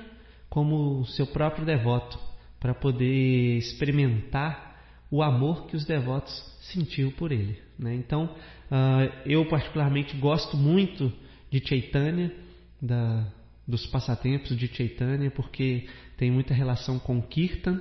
[0.49, 2.19] como seu próprio devoto,
[2.59, 4.69] para poder experimentar
[5.11, 7.59] o amor que os devotos sentiu por ele.
[7.79, 7.95] Né?
[7.95, 11.13] Então, uh, eu particularmente gosto muito
[11.51, 12.33] de Chaitanya,
[12.81, 13.27] da,
[13.67, 17.81] dos passatempos de Chaitanya, porque tem muita relação com Kirtan,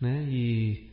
[0.00, 0.26] né?
[0.28, 0.90] E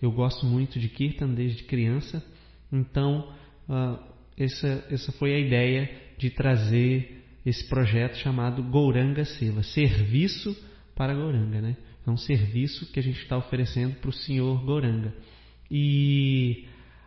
[0.00, 2.24] eu gosto muito de Kirtan desde criança.
[2.72, 3.32] Então,
[3.68, 3.98] uh,
[4.36, 10.56] essa, essa foi a ideia de trazer esse projeto chamado Gouranga Seva, serviço
[10.94, 11.76] para Gouranga, né?
[12.06, 15.14] É um serviço que a gente está oferecendo para o senhor Gouranga.
[15.70, 16.66] E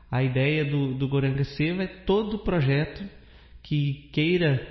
[0.09, 3.03] a ideia do, do Goranga Seva é todo projeto
[3.61, 4.65] que queira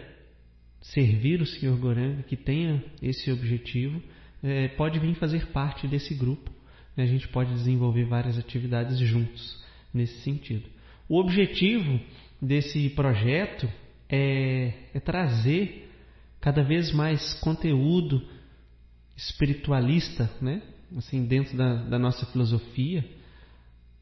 [0.80, 4.02] servir o senhor Goranga, que tenha esse objetivo,
[4.42, 6.50] é, pode vir fazer parte desse grupo.
[6.96, 7.04] Né?
[7.04, 10.68] A gente pode desenvolver várias atividades juntos nesse sentido.
[11.08, 12.00] O objetivo
[12.40, 13.68] desse projeto
[14.14, 15.90] é, é trazer
[16.40, 18.22] cada vez mais conteúdo
[19.16, 20.62] espiritualista, né?
[20.96, 23.04] assim, dentro da, da nossa filosofia,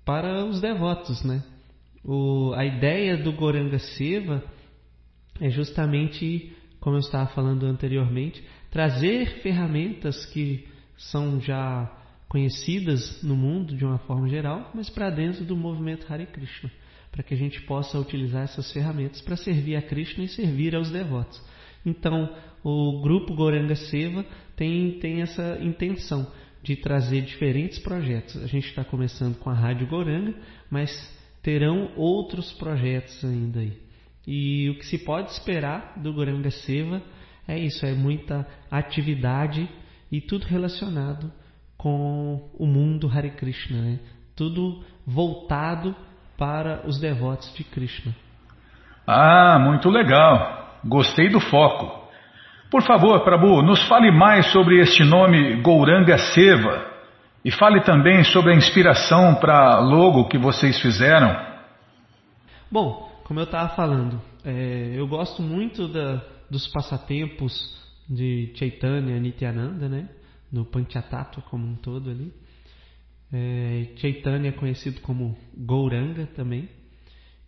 [0.05, 1.23] para os devotos.
[1.23, 1.43] Né?
[2.05, 4.45] O, a ideia do Goranga Seva
[5.41, 11.91] é justamente, como eu estava falando anteriormente, trazer ferramentas que são já
[12.29, 16.71] conhecidas no mundo de uma forma geral, mas para dentro do movimento Hare Krishna,
[17.13, 20.91] para que a gente possa utilizar essas ferramentas para servir a Krishna e servir aos
[20.91, 21.41] devotos.
[21.85, 24.25] Então, o grupo Goranga Seva
[24.57, 26.27] tem, tem essa intenção
[26.63, 28.37] de trazer diferentes projetos.
[28.43, 30.35] A gente está começando com a Rádio Goranga,
[30.71, 30.91] mas
[31.43, 33.77] terão outros projetos ainda aí.
[34.27, 37.03] E o que se pode esperar do Goranga Seva
[37.47, 39.69] é isso, é muita atividade
[40.11, 41.31] e tudo relacionado
[41.77, 44.01] com o mundo Hare Krishna, né?
[44.37, 45.95] tudo voltado
[46.37, 48.15] para os devotos de Krishna.
[49.07, 50.79] Ah, muito legal.
[50.85, 52.03] Gostei do foco.
[52.71, 56.91] Por favor, Prabhu, nos fale mais sobre este nome Gouranga Seva
[57.45, 61.37] e fale também sobre a inspiração para logo que vocês fizeram.
[62.71, 67.53] Bom, como eu estava falando, é, eu gosto muito da, dos passatempos
[68.09, 70.09] de Chaitanya Nityananda, né?
[70.51, 72.33] No Panchatattva como um todo ali.
[73.33, 76.69] É, Chaitanya é conhecido como Gouranga também.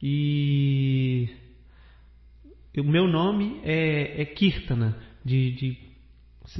[0.02, 1.28] E
[2.76, 5.78] o meu nome é, é Kirtana, de, de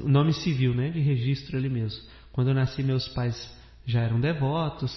[0.04, 2.02] nome civil, né, de registro ali mesmo.
[2.32, 3.34] Quando eu nasci, meus pais
[3.86, 4.92] já eram devotos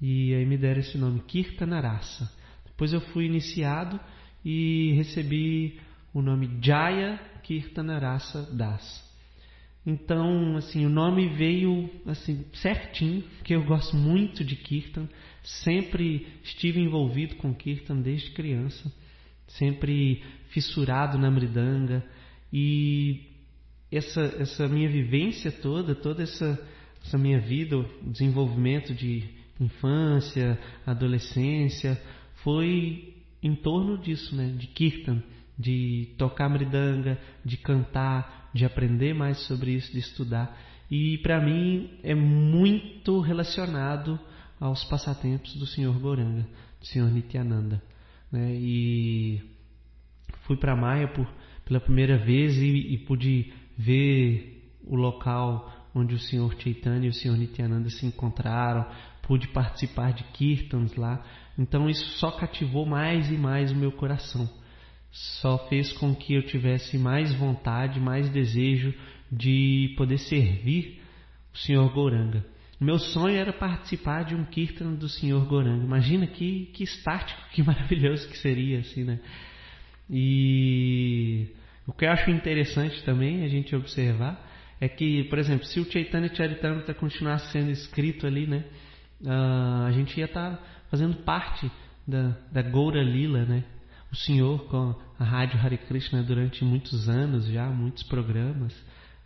[0.00, 2.30] e aí me deram esse nome, Kirtanarasa.
[2.66, 3.98] Depois eu fui iniciado
[4.44, 5.80] e recebi
[6.12, 9.05] o nome Jaya Kirtanarasa Das.
[9.86, 15.08] Então, assim, o nome veio assim certinho, porque eu gosto muito de Kirtan,
[15.44, 18.92] sempre estive envolvido com Kirtan desde criança,
[19.46, 22.04] sempre fissurado na mridanga,
[22.52, 23.26] e
[23.92, 26.60] essa, essa minha vivência toda, toda essa,
[27.04, 29.22] essa minha vida, o desenvolvimento de
[29.60, 32.00] infância, adolescência,
[32.42, 34.52] foi em torno disso, né?
[34.58, 35.22] de Kirtan,
[35.58, 40.58] de tocar mridanga, de cantar, de aprender mais sobre isso, de estudar.
[40.90, 44.18] E para mim é muito relacionado
[44.60, 46.46] aos passatempos do Senhor Goranga,
[46.80, 47.82] do Senhor Nityananda.
[48.32, 48.54] Né?
[48.54, 49.40] E
[50.42, 51.26] fui para Maia por
[51.66, 57.12] pela primeira vez e, e pude ver o local onde o Senhor Chaitanya e o
[57.12, 58.86] Senhor Nityananda se encontraram,
[59.22, 61.22] pude participar de kirtans lá.
[61.58, 64.48] Então isso só cativou mais e mais o meu coração.
[65.40, 68.92] Só fez com que eu tivesse mais vontade, mais desejo
[69.32, 71.00] de poder servir
[71.54, 72.44] o Senhor Goranga.
[72.78, 75.82] Meu sonho era participar de um kirtan do Senhor Goranga.
[75.82, 79.18] Imagina que, que estático, que maravilhoso que seria, assim, né?
[80.10, 81.48] E
[81.86, 84.38] o que eu acho interessante também a gente observar
[84.78, 88.66] é que, por exemplo, se o Chaitanya Charitamrita continuasse sendo escrito ali, né,
[89.22, 91.70] uh, a gente ia estar tá fazendo parte
[92.06, 93.64] da, da Goura Lila, né?
[94.12, 98.74] O Senhor com a Rádio Hare Krishna durante muitos anos já, muitos programas,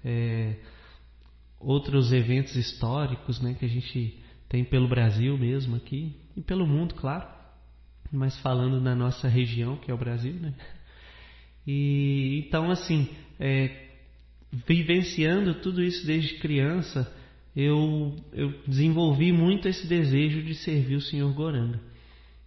[0.05, 0.57] é,
[1.59, 6.95] outros eventos históricos, né, que a gente tem pelo Brasil mesmo aqui e pelo mundo,
[6.95, 7.41] claro
[8.13, 10.55] mas falando na nossa região, que é o Brasil, né?
[11.67, 13.89] E então assim, é,
[14.67, 17.13] vivenciando tudo isso desde criança,
[17.55, 21.81] eu, eu desenvolvi muito esse desejo de servir o Senhor Goranga.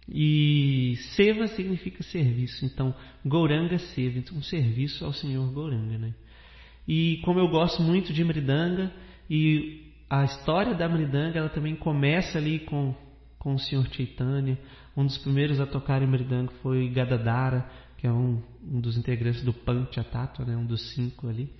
[0.08, 2.94] E seva significa serviço, então
[3.24, 6.14] Goranga seva, então serviço ao Senhor Goranga, né?
[6.86, 8.92] E como eu gosto muito de Mridanga
[9.30, 12.94] e a história da Mridanga, ela também começa ali com
[13.44, 14.58] com o Senhor Chaitanya,
[14.96, 19.42] um dos primeiros a tocar em Mridanga foi Gadadara, que é um, um dos integrantes
[19.42, 21.52] do Panchatattva, né, um dos cinco ali.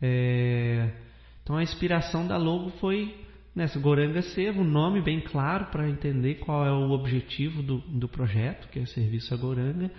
[0.00, 0.94] É,
[1.42, 3.14] então a inspiração da logo foi
[3.54, 8.08] nessa Goranga Seva, um nome bem claro para entender qual é o objetivo do, do
[8.08, 9.90] projeto, que é serviço a Goranga,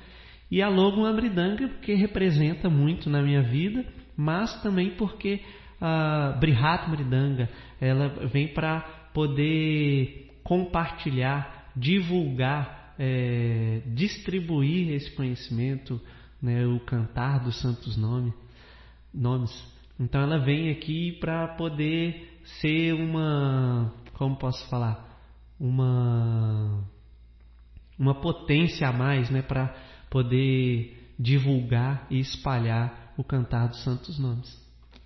[0.52, 3.86] E a logo Amridanga porque representa muito na minha vida,
[4.16, 5.42] mas também porque
[5.80, 7.50] a Brihat Mridanga
[7.80, 8.82] ela vem para
[9.14, 16.00] poder compartilhar, divulgar, é, distribuir esse conhecimento,
[16.42, 18.34] né, o cantar dos santos nome,
[19.14, 19.75] nomes.
[20.00, 25.04] Então ela vem aqui para poder ser uma, como posso falar,
[25.60, 26.84] uma
[27.98, 29.74] uma potência a mais, né, para
[30.10, 34.54] poder divulgar e espalhar o cantar dos santos nomes.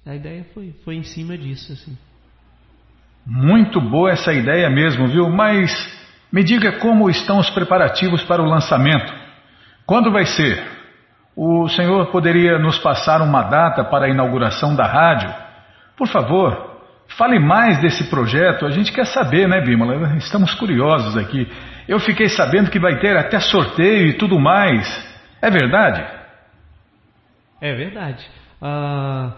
[0.05, 1.95] A ideia foi foi em cima disso assim.
[3.25, 5.29] Muito boa essa ideia mesmo, viu?
[5.29, 5.71] Mas
[6.31, 9.13] me diga como estão os preparativos para o lançamento.
[9.85, 10.78] Quando vai ser?
[11.35, 15.33] O senhor poderia nos passar uma data para a inauguração da rádio?
[15.95, 16.69] Por favor,
[17.17, 20.15] Fale mais desse projeto, a gente quer saber, né, Bímola?
[20.17, 21.47] Estamos curiosos aqui.
[21.87, 24.87] Eu fiquei sabendo que vai ter até sorteio e tudo mais.
[25.41, 26.05] É verdade?
[27.59, 28.29] É verdade.
[28.61, 29.33] Uh,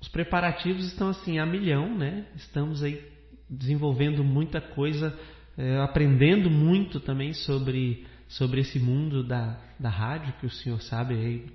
[0.00, 2.24] os preparativos estão assim a milhão, né?
[2.36, 3.02] Estamos aí
[3.50, 5.18] desenvolvendo muita coisa,
[5.56, 11.14] é, aprendendo muito também sobre, sobre esse mundo da, da rádio, que o senhor sabe
[11.14, 11.46] aí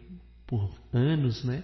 [0.47, 1.63] por anos, né?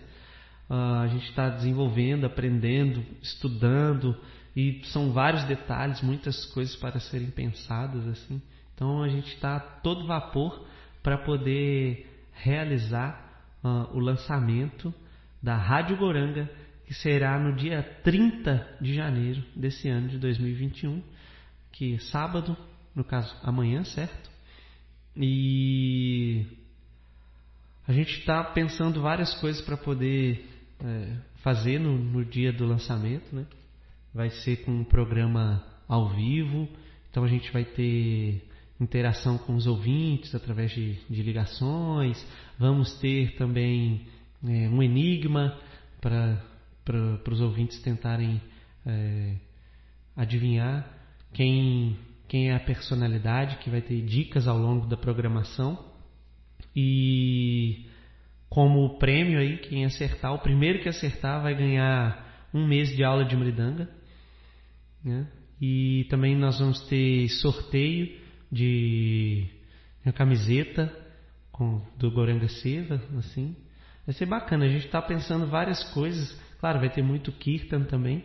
[0.69, 4.15] Uh, a gente está desenvolvendo, aprendendo, estudando
[4.55, 8.39] e são vários detalhes, muitas coisas para serem pensadas assim.
[8.75, 10.65] Então a gente está todo vapor
[11.01, 14.93] para poder realizar uh, o lançamento
[15.41, 16.49] da Rádio Goranga,
[16.85, 21.01] que será no dia 30 de janeiro desse ano de 2021,
[21.71, 22.55] que é sábado,
[22.95, 24.28] no caso amanhã, certo?
[25.21, 26.45] E
[27.85, 30.47] a gente está pensando várias coisas para poder
[30.79, 33.45] é, fazer no, no, dia do lançamento, né?
[34.13, 36.69] Vai ser com um programa ao vivo,
[37.09, 38.47] então a gente vai ter
[38.79, 42.25] interação com os ouvintes através de, de ligações,
[42.57, 44.07] vamos ter também
[44.47, 45.59] é, um enigma
[45.99, 46.41] para
[47.29, 48.41] os ouvintes tentarem
[48.85, 49.35] é,
[50.15, 50.89] adivinhar
[51.33, 51.97] quem,
[52.29, 55.83] quem é a personalidade, que vai ter dicas ao longo da programação.
[56.75, 57.87] E
[58.47, 63.25] como prêmio aí, quem acertar, o primeiro que acertar vai ganhar um mês de aula
[63.25, 63.89] de mridanga.
[65.03, 65.27] Né?
[65.59, 68.15] E também nós vamos ter sorteio
[68.51, 69.47] de
[70.05, 70.95] uma camiseta
[71.51, 73.55] com, do Goranga Seva, assim.
[74.05, 76.39] Vai ser bacana, a gente está pensando várias coisas.
[76.59, 78.23] Claro, vai ter muito Kirtan também.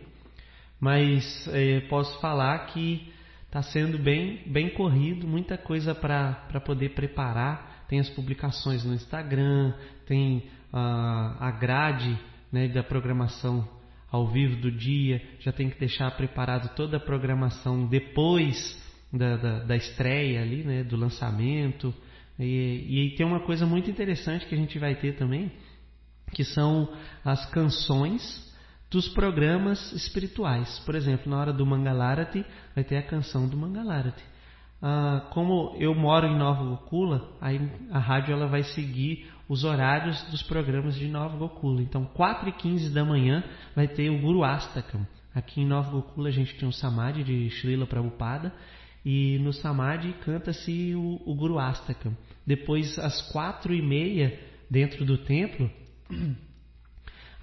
[0.79, 3.14] Mas é, posso falar que
[3.55, 9.73] está sendo bem, bem corrido, muita coisa para poder preparar tem as publicações no Instagram,
[10.05, 10.43] tem
[10.73, 12.19] a, a grade
[12.51, 13.65] né, da programação
[14.11, 18.77] ao vivo do dia, já tem que deixar preparado toda a programação depois
[19.13, 21.93] da, da, da estreia ali, né, do lançamento.
[22.37, 25.49] E, e tem uma coisa muito interessante que a gente vai ter também,
[26.33, 26.91] que são
[27.23, 28.44] as canções
[28.89, 30.79] dos programas espirituais.
[30.85, 34.35] Por exemplo, na hora do Mangalarati, vai ter a canção do Mangalarati
[34.81, 37.59] ah, como eu moro em Nova Gokula, aí
[37.91, 41.81] a rádio ela vai seguir os horários dos programas de Nova Gokula.
[41.81, 43.43] Então, 4 e 15 da manhã
[43.75, 45.05] vai ter o Guru Astakam.
[45.33, 48.53] Aqui em Nova Gokula a gente tem um Samadhi de Srila Prabhupada
[49.03, 52.15] e no Samadhi canta-se o, o Guru Astakam.
[52.45, 55.67] Depois, às quatro e meia, dentro do templo,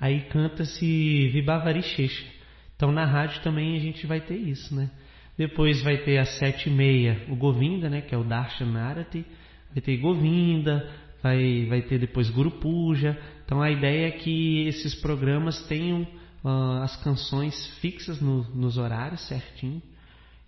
[0.02, 2.26] aí canta-se Vibhavari Shesha.
[2.74, 4.90] Então, na rádio também a gente vai ter isso, né?
[5.38, 9.24] Depois vai ter às sete e meia o Govinda, né, que é o Darshanarati.
[9.72, 10.90] Vai ter Govinda,
[11.22, 13.16] vai, vai ter depois Guru Puja.
[13.44, 16.02] Então a ideia é que esses programas tenham
[16.42, 19.80] uh, as canções fixas no, nos horários certinho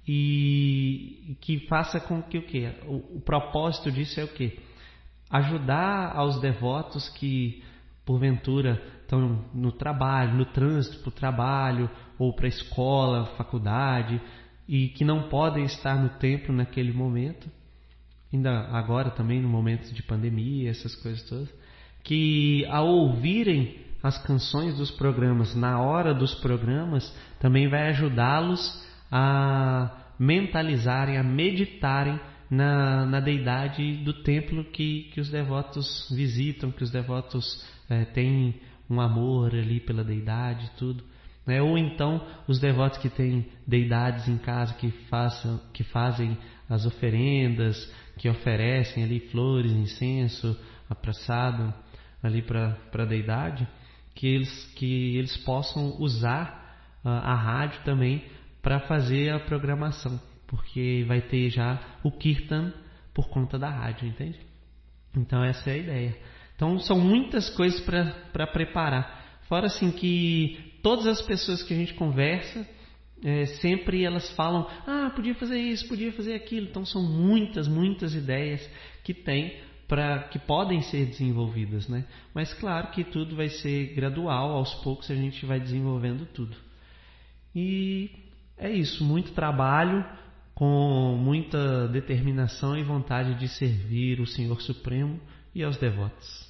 [0.07, 4.59] e que faça com que o que o, o, propósito disso é o que
[5.31, 7.63] ajudar aos devotos que
[8.05, 8.83] porventura
[9.55, 14.21] no trabalho, no trânsito para o trabalho ou para a escola, faculdade,
[14.69, 17.49] e que não podem estar no templo naquele momento,
[18.33, 21.49] ainda agora também no momento de pandemia, essas coisas todas,
[22.03, 27.11] que ao ouvirem as canções dos programas na hora dos programas,
[27.41, 35.31] também vai ajudá-los a mentalizarem, a meditarem na, na deidade do templo que, que os
[35.31, 41.05] devotos visitam, que os devotos é, têm um amor ali pela deidade tudo.
[41.47, 41.61] Né?
[41.61, 46.37] Ou então os devotos que têm deidades em casa que, façam, que fazem
[46.69, 50.59] as oferendas, que oferecem ali flores, incenso,
[50.89, 51.73] apressado
[52.23, 53.69] ali para a deidade,
[54.15, 58.25] que eles, que eles possam usar uh, a rádio também
[58.63, 62.73] para fazer a programação, porque vai ter já o Kirtan
[63.13, 64.41] por conta da rádio, entende?
[65.15, 66.17] Então essa é a ideia.
[66.57, 69.41] Então são muitas coisas para preparar.
[69.49, 72.67] Fora assim que todas as pessoas que a gente conversa,
[73.23, 76.67] é, sempre elas falam, ah, podia fazer isso, podia fazer aquilo.
[76.67, 78.69] Então são muitas, muitas ideias
[79.03, 82.07] que tem para que podem ser desenvolvidas, né?
[82.33, 86.57] Mas claro que tudo vai ser gradual, aos poucos a gente vai desenvolvendo tudo.
[87.55, 88.11] E
[88.57, 90.05] é isso, muito trabalho,
[90.55, 95.21] com muita determinação e vontade de servir o Senhor Supremo
[95.55, 96.49] e aos devotos.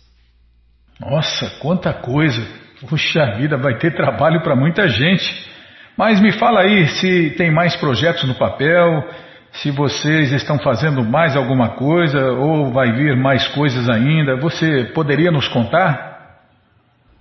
[1.00, 2.42] Nossa, quanta coisa!
[2.88, 5.52] Puxa vida, vai ter trabalho para muita gente.
[5.96, 9.08] Mas me fala aí se tem mais projetos no papel,
[9.52, 14.36] se vocês estão fazendo mais alguma coisa ou vai vir mais coisas ainda.
[14.36, 16.42] Você poderia nos contar?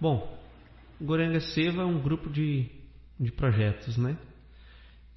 [0.02, 0.28] Bom,
[1.00, 2.66] Goranga Seva é um grupo de,
[3.20, 4.18] de projetos, né?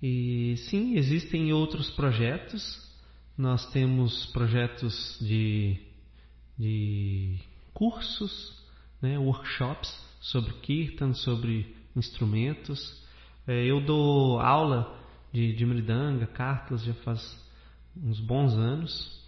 [0.02, 2.84] E sim, existem outros projetos.
[3.36, 5.78] Nós temos projetos de,
[6.58, 7.38] de
[7.72, 8.56] cursos,
[9.00, 13.04] né, workshops sobre kirtan, sobre instrumentos.
[13.46, 14.98] É, eu dou aula
[15.32, 17.20] de, de Mridanga, cartas, já faz
[17.96, 19.24] uns bons anos.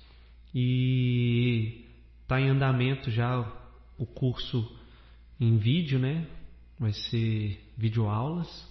[0.55, 1.85] E
[2.23, 3.41] está em andamento já
[3.99, 4.77] o curso
[5.39, 6.27] em vídeo, né?
[6.79, 8.67] Vai ser videoaulas.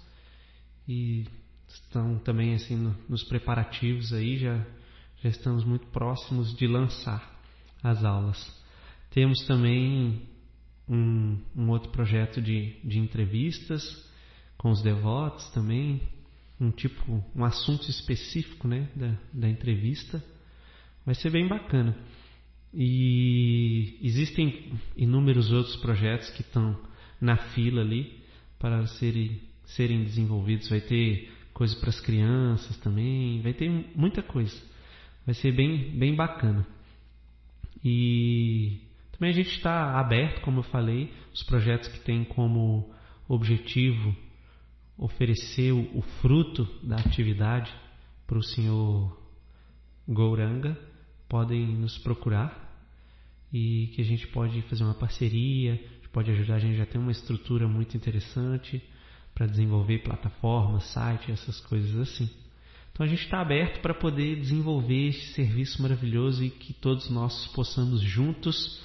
[0.88, 1.26] E
[1.68, 4.66] estão também assim no, nos preparativos aí, já,
[5.22, 7.37] já estamos muito próximos de lançar
[7.90, 8.38] as aulas.
[9.12, 10.22] Temos também
[10.88, 13.84] um, um outro projeto de, de entrevistas
[14.58, 16.02] com os devotos também,
[16.60, 20.24] um tipo, um assunto específico né, da, da entrevista.
[21.06, 21.96] Vai ser bem bacana.
[22.74, 26.80] E existem inúmeros outros projetos que estão
[27.20, 28.22] na fila ali
[28.60, 30.68] para serem, serem desenvolvidos.
[30.70, 34.56] Vai ter coisa para as crianças também, vai ter muita coisa.
[35.26, 36.66] Vai ser bem, bem bacana.
[37.84, 42.92] E também a gente está aberto, como eu falei, os projetos que têm como
[43.28, 44.16] objetivo
[44.98, 47.72] oferecer o, fruto da atividade
[48.26, 49.16] para o senhor
[50.08, 50.78] Gouranga,
[51.30, 52.66] podem nos procurar
[53.54, 55.80] e que a gente pode fazer uma parceria,
[56.18, 58.82] pode ajudar a gente já tem uma estrutura muito interessante
[59.36, 62.28] para desenvolver plataformas, site, essas coisas assim.
[62.98, 67.46] Então a gente está aberto para poder desenvolver esse serviço maravilhoso e que todos nós
[67.54, 68.84] possamos juntos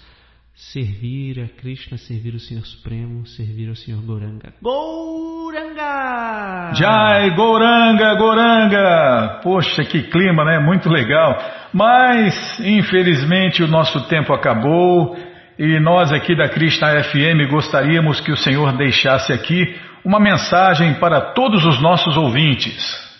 [0.54, 4.52] servir a Krishna, servir o Senhor Supremo, servir ao Senhor Goranga.
[4.60, 6.74] Goranga!
[6.74, 9.40] Jai, Goranga, Goranga!
[9.42, 10.58] Poxa, que clima, né?
[10.58, 11.38] Muito legal.
[11.72, 15.16] Mas, infelizmente, o nosso tempo acabou
[15.58, 21.32] e nós aqui da Krishna FM gostaríamos que o Senhor deixasse aqui uma mensagem para
[21.32, 23.10] todos os nossos ouvintes.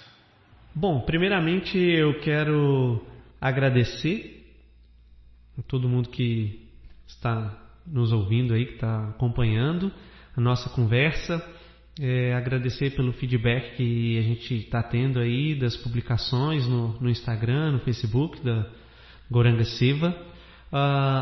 [0.74, 3.04] Bom, primeiramente eu quero
[3.38, 4.42] agradecer
[5.58, 6.66] a todo mundo que
[7.06, 9.92] está nos ouvindo aí, que está acompanhando
[10.34, 11.46] a nossa conversa.
[12.00, 17.72] É, agradecer pelo feedback que a gente está tendo aí das publicações no, no, Instagram,
[17.72, 18.66] no Facebook da
[19.30, 20.08] Goranga Seva.
[20.72, 20.76] Uh,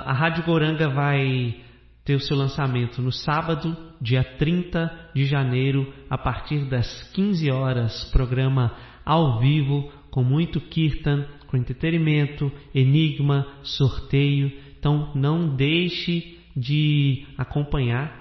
[0.07, 1.57] a Rádio Goranga vai
[2.05, 8.05] ter o seu lançamento no sábado, dia 30 de janeiro, a partir das 15 horas,
[8.13, 8.77] programa
[9.11, 14.53] ao vivo, com muito kirtan, com entretenimento, enigma, sorteio.
[14.79, 18.17] Então não deixe de acompanhar.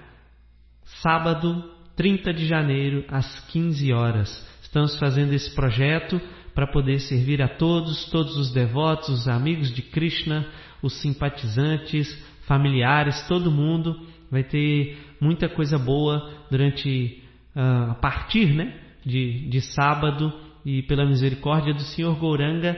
[0.84, 1.64] Sábado,
[1.96, 4.50] 30 de janeiro, às 15 horas.
[4.64, 6.20] Estamos fazendo esse projeto
[6.56, 10.48] para poder servir a todos, todos os devotos, os amigos de Krishna,
[10.82, 12.12] os simpatizantes,
[12.48, 13.96] familiares, todo mundo
[14.32, 17.22] vai ter muita coisa boa durante
[17.56, 18.76] uh, a partir, né,
[19.06, 22.78] de, de sábado e pela misericórdia do Senhor Gouranga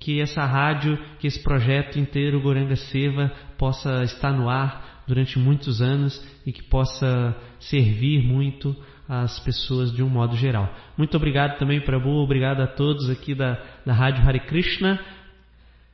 [0.00, 5.82] que essa rádio, que esse projeto inteiro Goranga Seva possa estar no ar durante muitos
[5.82, 8.74] anos e que possa servir muito
[9.06, 10.72] as pessoas de um modo geral.
[10.96, 14.98] Muito obrigado também, Prabhu, obrigado a todos aqui da, da Rádio Hare Krishna.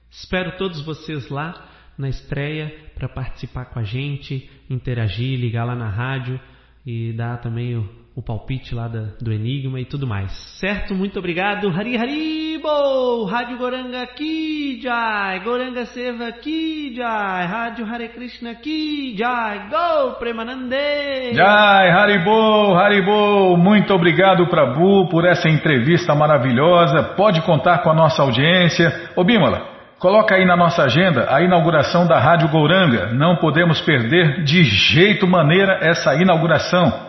[0.08, 1.68] Espero todos vocês lá
[1.98, 6.38] na estreia para participar com a gente, interagir, ligar lá na rádio
[6.84, 10.32] e dar também o, o palpite lá da, do Enigma e tudo mais.
[10.58, 10.94] Certo?
[10.94, 11.68] Muito obrigado.
[11.68, 13.24] Hari Haribo!
[13.24, 15.40] Rádio Goranga Ki Jai!
[15.40, 17.46] Goranga Seva Ki Jai!
[17.46, 19.68] Rádio Hare Krishna Ki Jai!
[19.68, 21.34] Go Premanande!
[21.34, 22.72] Jai Haribo!
[22.74, 23.54] Haribo!
[23.58, 27.02] Muito obrigado Prabhu por essa entrevista maravilhosa.
[27.18, 29.10] Pode contar com a nossa audiência.
[29.14, 33.14] Ô Bímola, Coloca aí na nossa agenda a inauguração da Rádio Gouranga.
[33.14, 37.05] Não podemos perder de jeito maneira essa inauguração.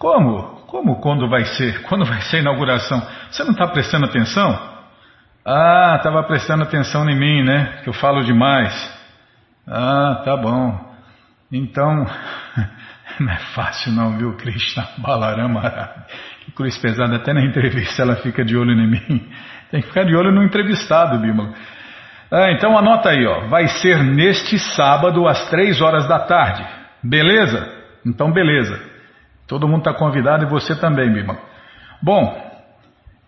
[0.00, 0.62] Como?
[0.66, 1.82] Como quando vai ser?
[1.84, 3.06] Quando vai ser a inauguração?
[3.30, 4.58] Você não está prestando atenção?
[5.44, 7.80] Ah, estava prestando atenção em mim, né?
[7.82, 8.72] Que eu falo demais.
[9.68, 10.90] Ah, tá bom.
[11.52, 12.06] Então,
[13.20, 15.60] não é fácil não, viu, Krishna Balarama.
[16.46, 19.28] Que cruz pesada, até na entrevista ela fica de olho em mim.
[19.70, 21.52] Tem que ficar de olho no entrevistado, Bímola.
[22.32, 23.48] Ah, então anota aí, ó.
[23.48, 26.66] Vai ser neste sábado às três horas da tarde.
[27.02, 27.68] Beleza?
[28.06, 28.89] Então beleza.
[29.50, 31.40] Todo mundo está convidado e você também, Bímola.
[32.00, 32.40] Bom,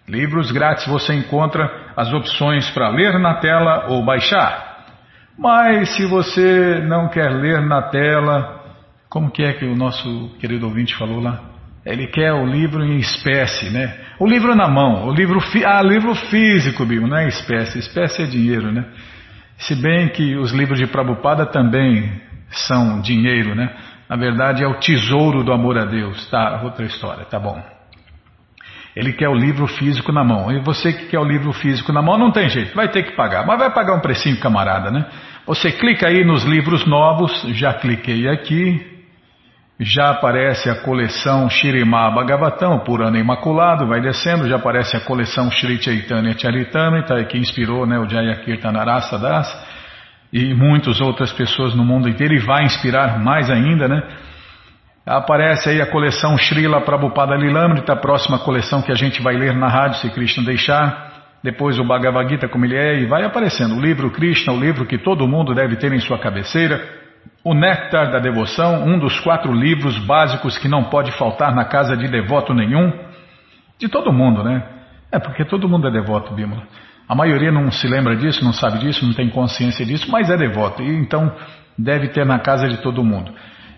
[0.07, 4.70] Livros grátis você encontra as opções para ler na tela ou baixar.
[5.41, 8.61] Mas se você não quer ler na tela,
[9.09, 11.41] como que é que o nosso querido ouvinte falou lá?
[11.83, 13.91] Ele quer o livro em espécie, né?
[14.19, 18.25] O livro na mão, o livro, ah, livro físico, Bíblia, não é espécie, espécie é
[18.27, 18.85] dinheiro, né?
[19.57, 22.21] Se bem que os livros de Prabhupada também
[22.51, 23.73] são dinheiro, né?
[24.07, 26.61] Na verdade é o tesouro do amor a Deus, tá?
[26.63, 27.59] Outra história, tá bom.
[28.95, 30.51] Ele quer o livro físico na mão.
[30.51, 33.15] E você que quer o livro físico na mão, não tem jeito, vai ter que
[33.15, 33.45] pagar.
[33.45, 35.05] Mas vai pagar um precinho, camarada, né?
[35.45, 38.79] Você clica aí nos livros novos, já cliquei aqui,
[39.79, 45.49] já aparece a coleção Shirimá Bhagavatam, por ano imaculado, vai descendo, já aparece a coleção
[45.49, 49.67] Shri Chaitanya Charitamrita, que inspirou né, o Jayakirtanarasa Das,
[50.31, 54.03] e muitas outras pessoas no mundo inteiro, e vai inspirar mais ainda, né?
[55.03, 59.55] Aparece aí a coleção Srila Prabhupada Lilamrita, a próxima coleção que a gente vai ler
[59.55, 61.10] na rádio, se Krishna deixar.
[61.43, 63.75] Depois o Bhagavad Gita, como ele é, e vai aparecendo.
[63.75, 66.81] O livro Krishna, o livro que todo mundo deve ter em sua cabeceira.
[67.43, 71.97] O Néctar da Devoção, um dos quatro livros básicos que não pode faltar na casa
[71.97, 72.93] de devoto nenhum,
[73.79, 74.63] de todo mundo, né?
[75.11, 76.63] É porque todo mundo é devoto, Bímola.
[77.09, 80.37] A maioria não se lembra disso, não sabe disso, não tem consciência disso, mas é
[80.37, 81.33] devoto, e então
[81.77, 83.33] deve ter na casa de todo mundo.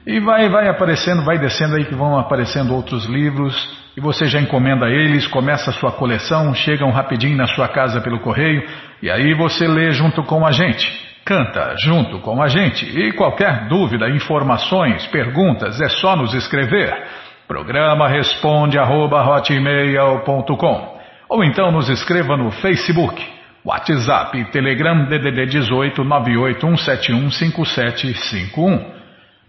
[0.05, 3.55] E vai, vai aparecendo, vai descendo aí que vão aparecendo outros livros,
[3.95, 8.19] e você já encomenda eles, começa a sua coleção, chegam rapidinho na sua casa pelo
[8.19, 8.67] correio,
[9.01, 11.13] e aí você lê junto com a gente.
[11.23, 16.93] Canta junto com a gente e qualquer dúvida, informações, perguntas é só nos escrever.
[17.47, 19.23] Programa responde arroba,
[21.29, 23.25] ou então nos escreva no Facebook,
[23.63, 29.02] WhatsApp, Telegram DDD 18 981715751.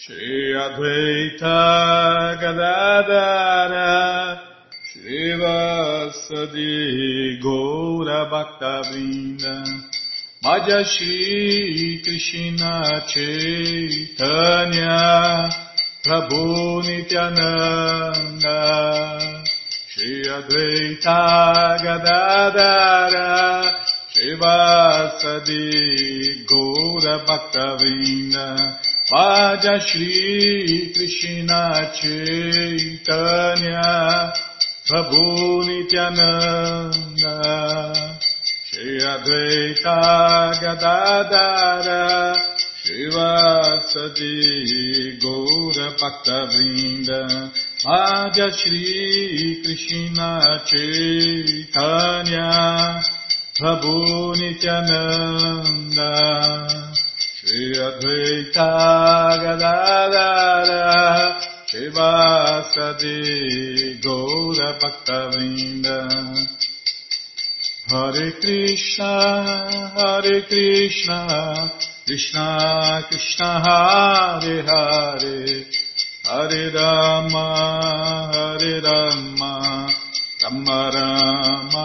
[0.00, 3.90] Shri Advaita Gadadara
[4.86, 6.72] Shri Vasadi
[7.42, 9.56] Gaura Bhakta Vrinda
[10.44, 15.00] Bhaja Shri Krishna Chaitanya
[16.04, 16.46] Prabhu
[16.86, 18.60] Nityananda
[19.88, 21.20] Shri Advaita
[21.82, 23.28] Gadadara
[24.12, 25.66] Shri Vasadi
[26.46, 28.46] Gaura Bhaktavinda
[29.10, 33.80] Bhaja Shri Krishna Chaitanya
[34.86, 37.34] Prabhu Nityananda
[38.68, 39.96] Shri Advaita
[40.60, 42.36] Gadadara
[42.84, 44.36] Shivasadi
[45.22, 47.22] Gaura Bhakta Vrinda
[48.52, 50.30] Shri Krishna
[50.66, 52.48] Chaitanya
[53.58, 53.96] Prabhu
[54.36, 56.12] Nityananda
[57.50, 58.68] Advaita
[59.40, 63.16] Gadadara Shivasadi
[64.02, 65.98] Gaura Bhakta Vrinda
[67.88, 69.12] Hare Krishna,
[69.96, 71.20] Hare Krishna,
[72.06, 72.46] Krishna
[73.08, 75.64] Krishna Hare Hare,
[76.26, 77.46] Hare Rama,
[78.30, 79.52] Hare Rama,
[80.42, 81.84] Rama Rama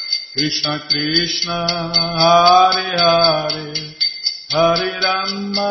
[0.33, 3.73] Krishna Krishna, Hare Hare,
[4.49, 5.69] Hare Rama,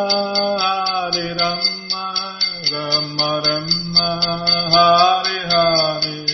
[0.60, 2.38] Hare Rama,
[2.70, 4.08] Rama Rama,
[4.74, 6.30] Hare Hare.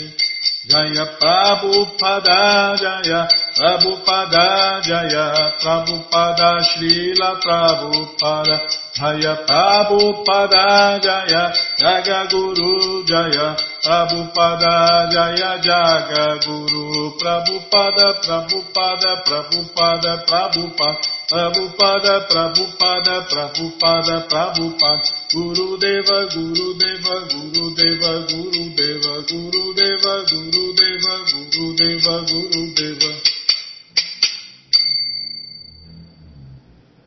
[0.66, 13.54] Jaya Prabhupada Jaya Prabhupada Jaya Prabhupada Srila Prabhupada Jaya Prabhupada Jaya Jaga Guru Jaya
[13.86, 17.14] Prabhupada Jaya Jaga Guru.
[17.22, 20.98] Prabhupada Prabhupada Prabhupada Prabhupada
[21.30, 30.64] Prabhupada Prabhupada Prabhupada Prabhupada Guru Deva Guru Deva Guru Deva Guru Deva Guru Deva Guru
[30.74, 32.85] Deva Guru Deva Guru Deva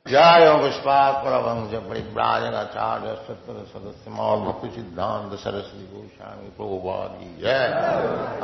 [0.09, 7.64] जय पुष्पात परमंश परिव्राजन आचार्य सत्तर सदस्य मौल भक्ति सिद्धांत सरस्वती गोस्वामी प्रभुपाद की जय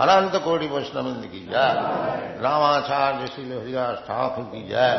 [0.01, 1.74] अनंत कोटि वैष्णविंद की जय
[2.41, 4.97] रामाचार्य श्री हरिदास ठाकुर की जय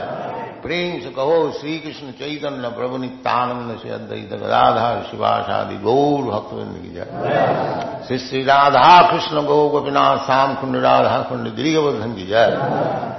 [0.63, 6.93] प्रेम से कहो श्री कृष्ण चैतन्य प्रभु नित्यानंद से अद्वैत गदाधार शिवाशादि गौर भक्तविंद की
[6.93, 12.55] जय श्री श्री राधा कृष्ण गो गोपीनाथ श्याम कुंड राधा कुंड गिरिवर्धन की जय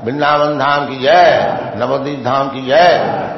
[0.04, 3.30] वृंदावन धाम की जय नवदीप धाम की जय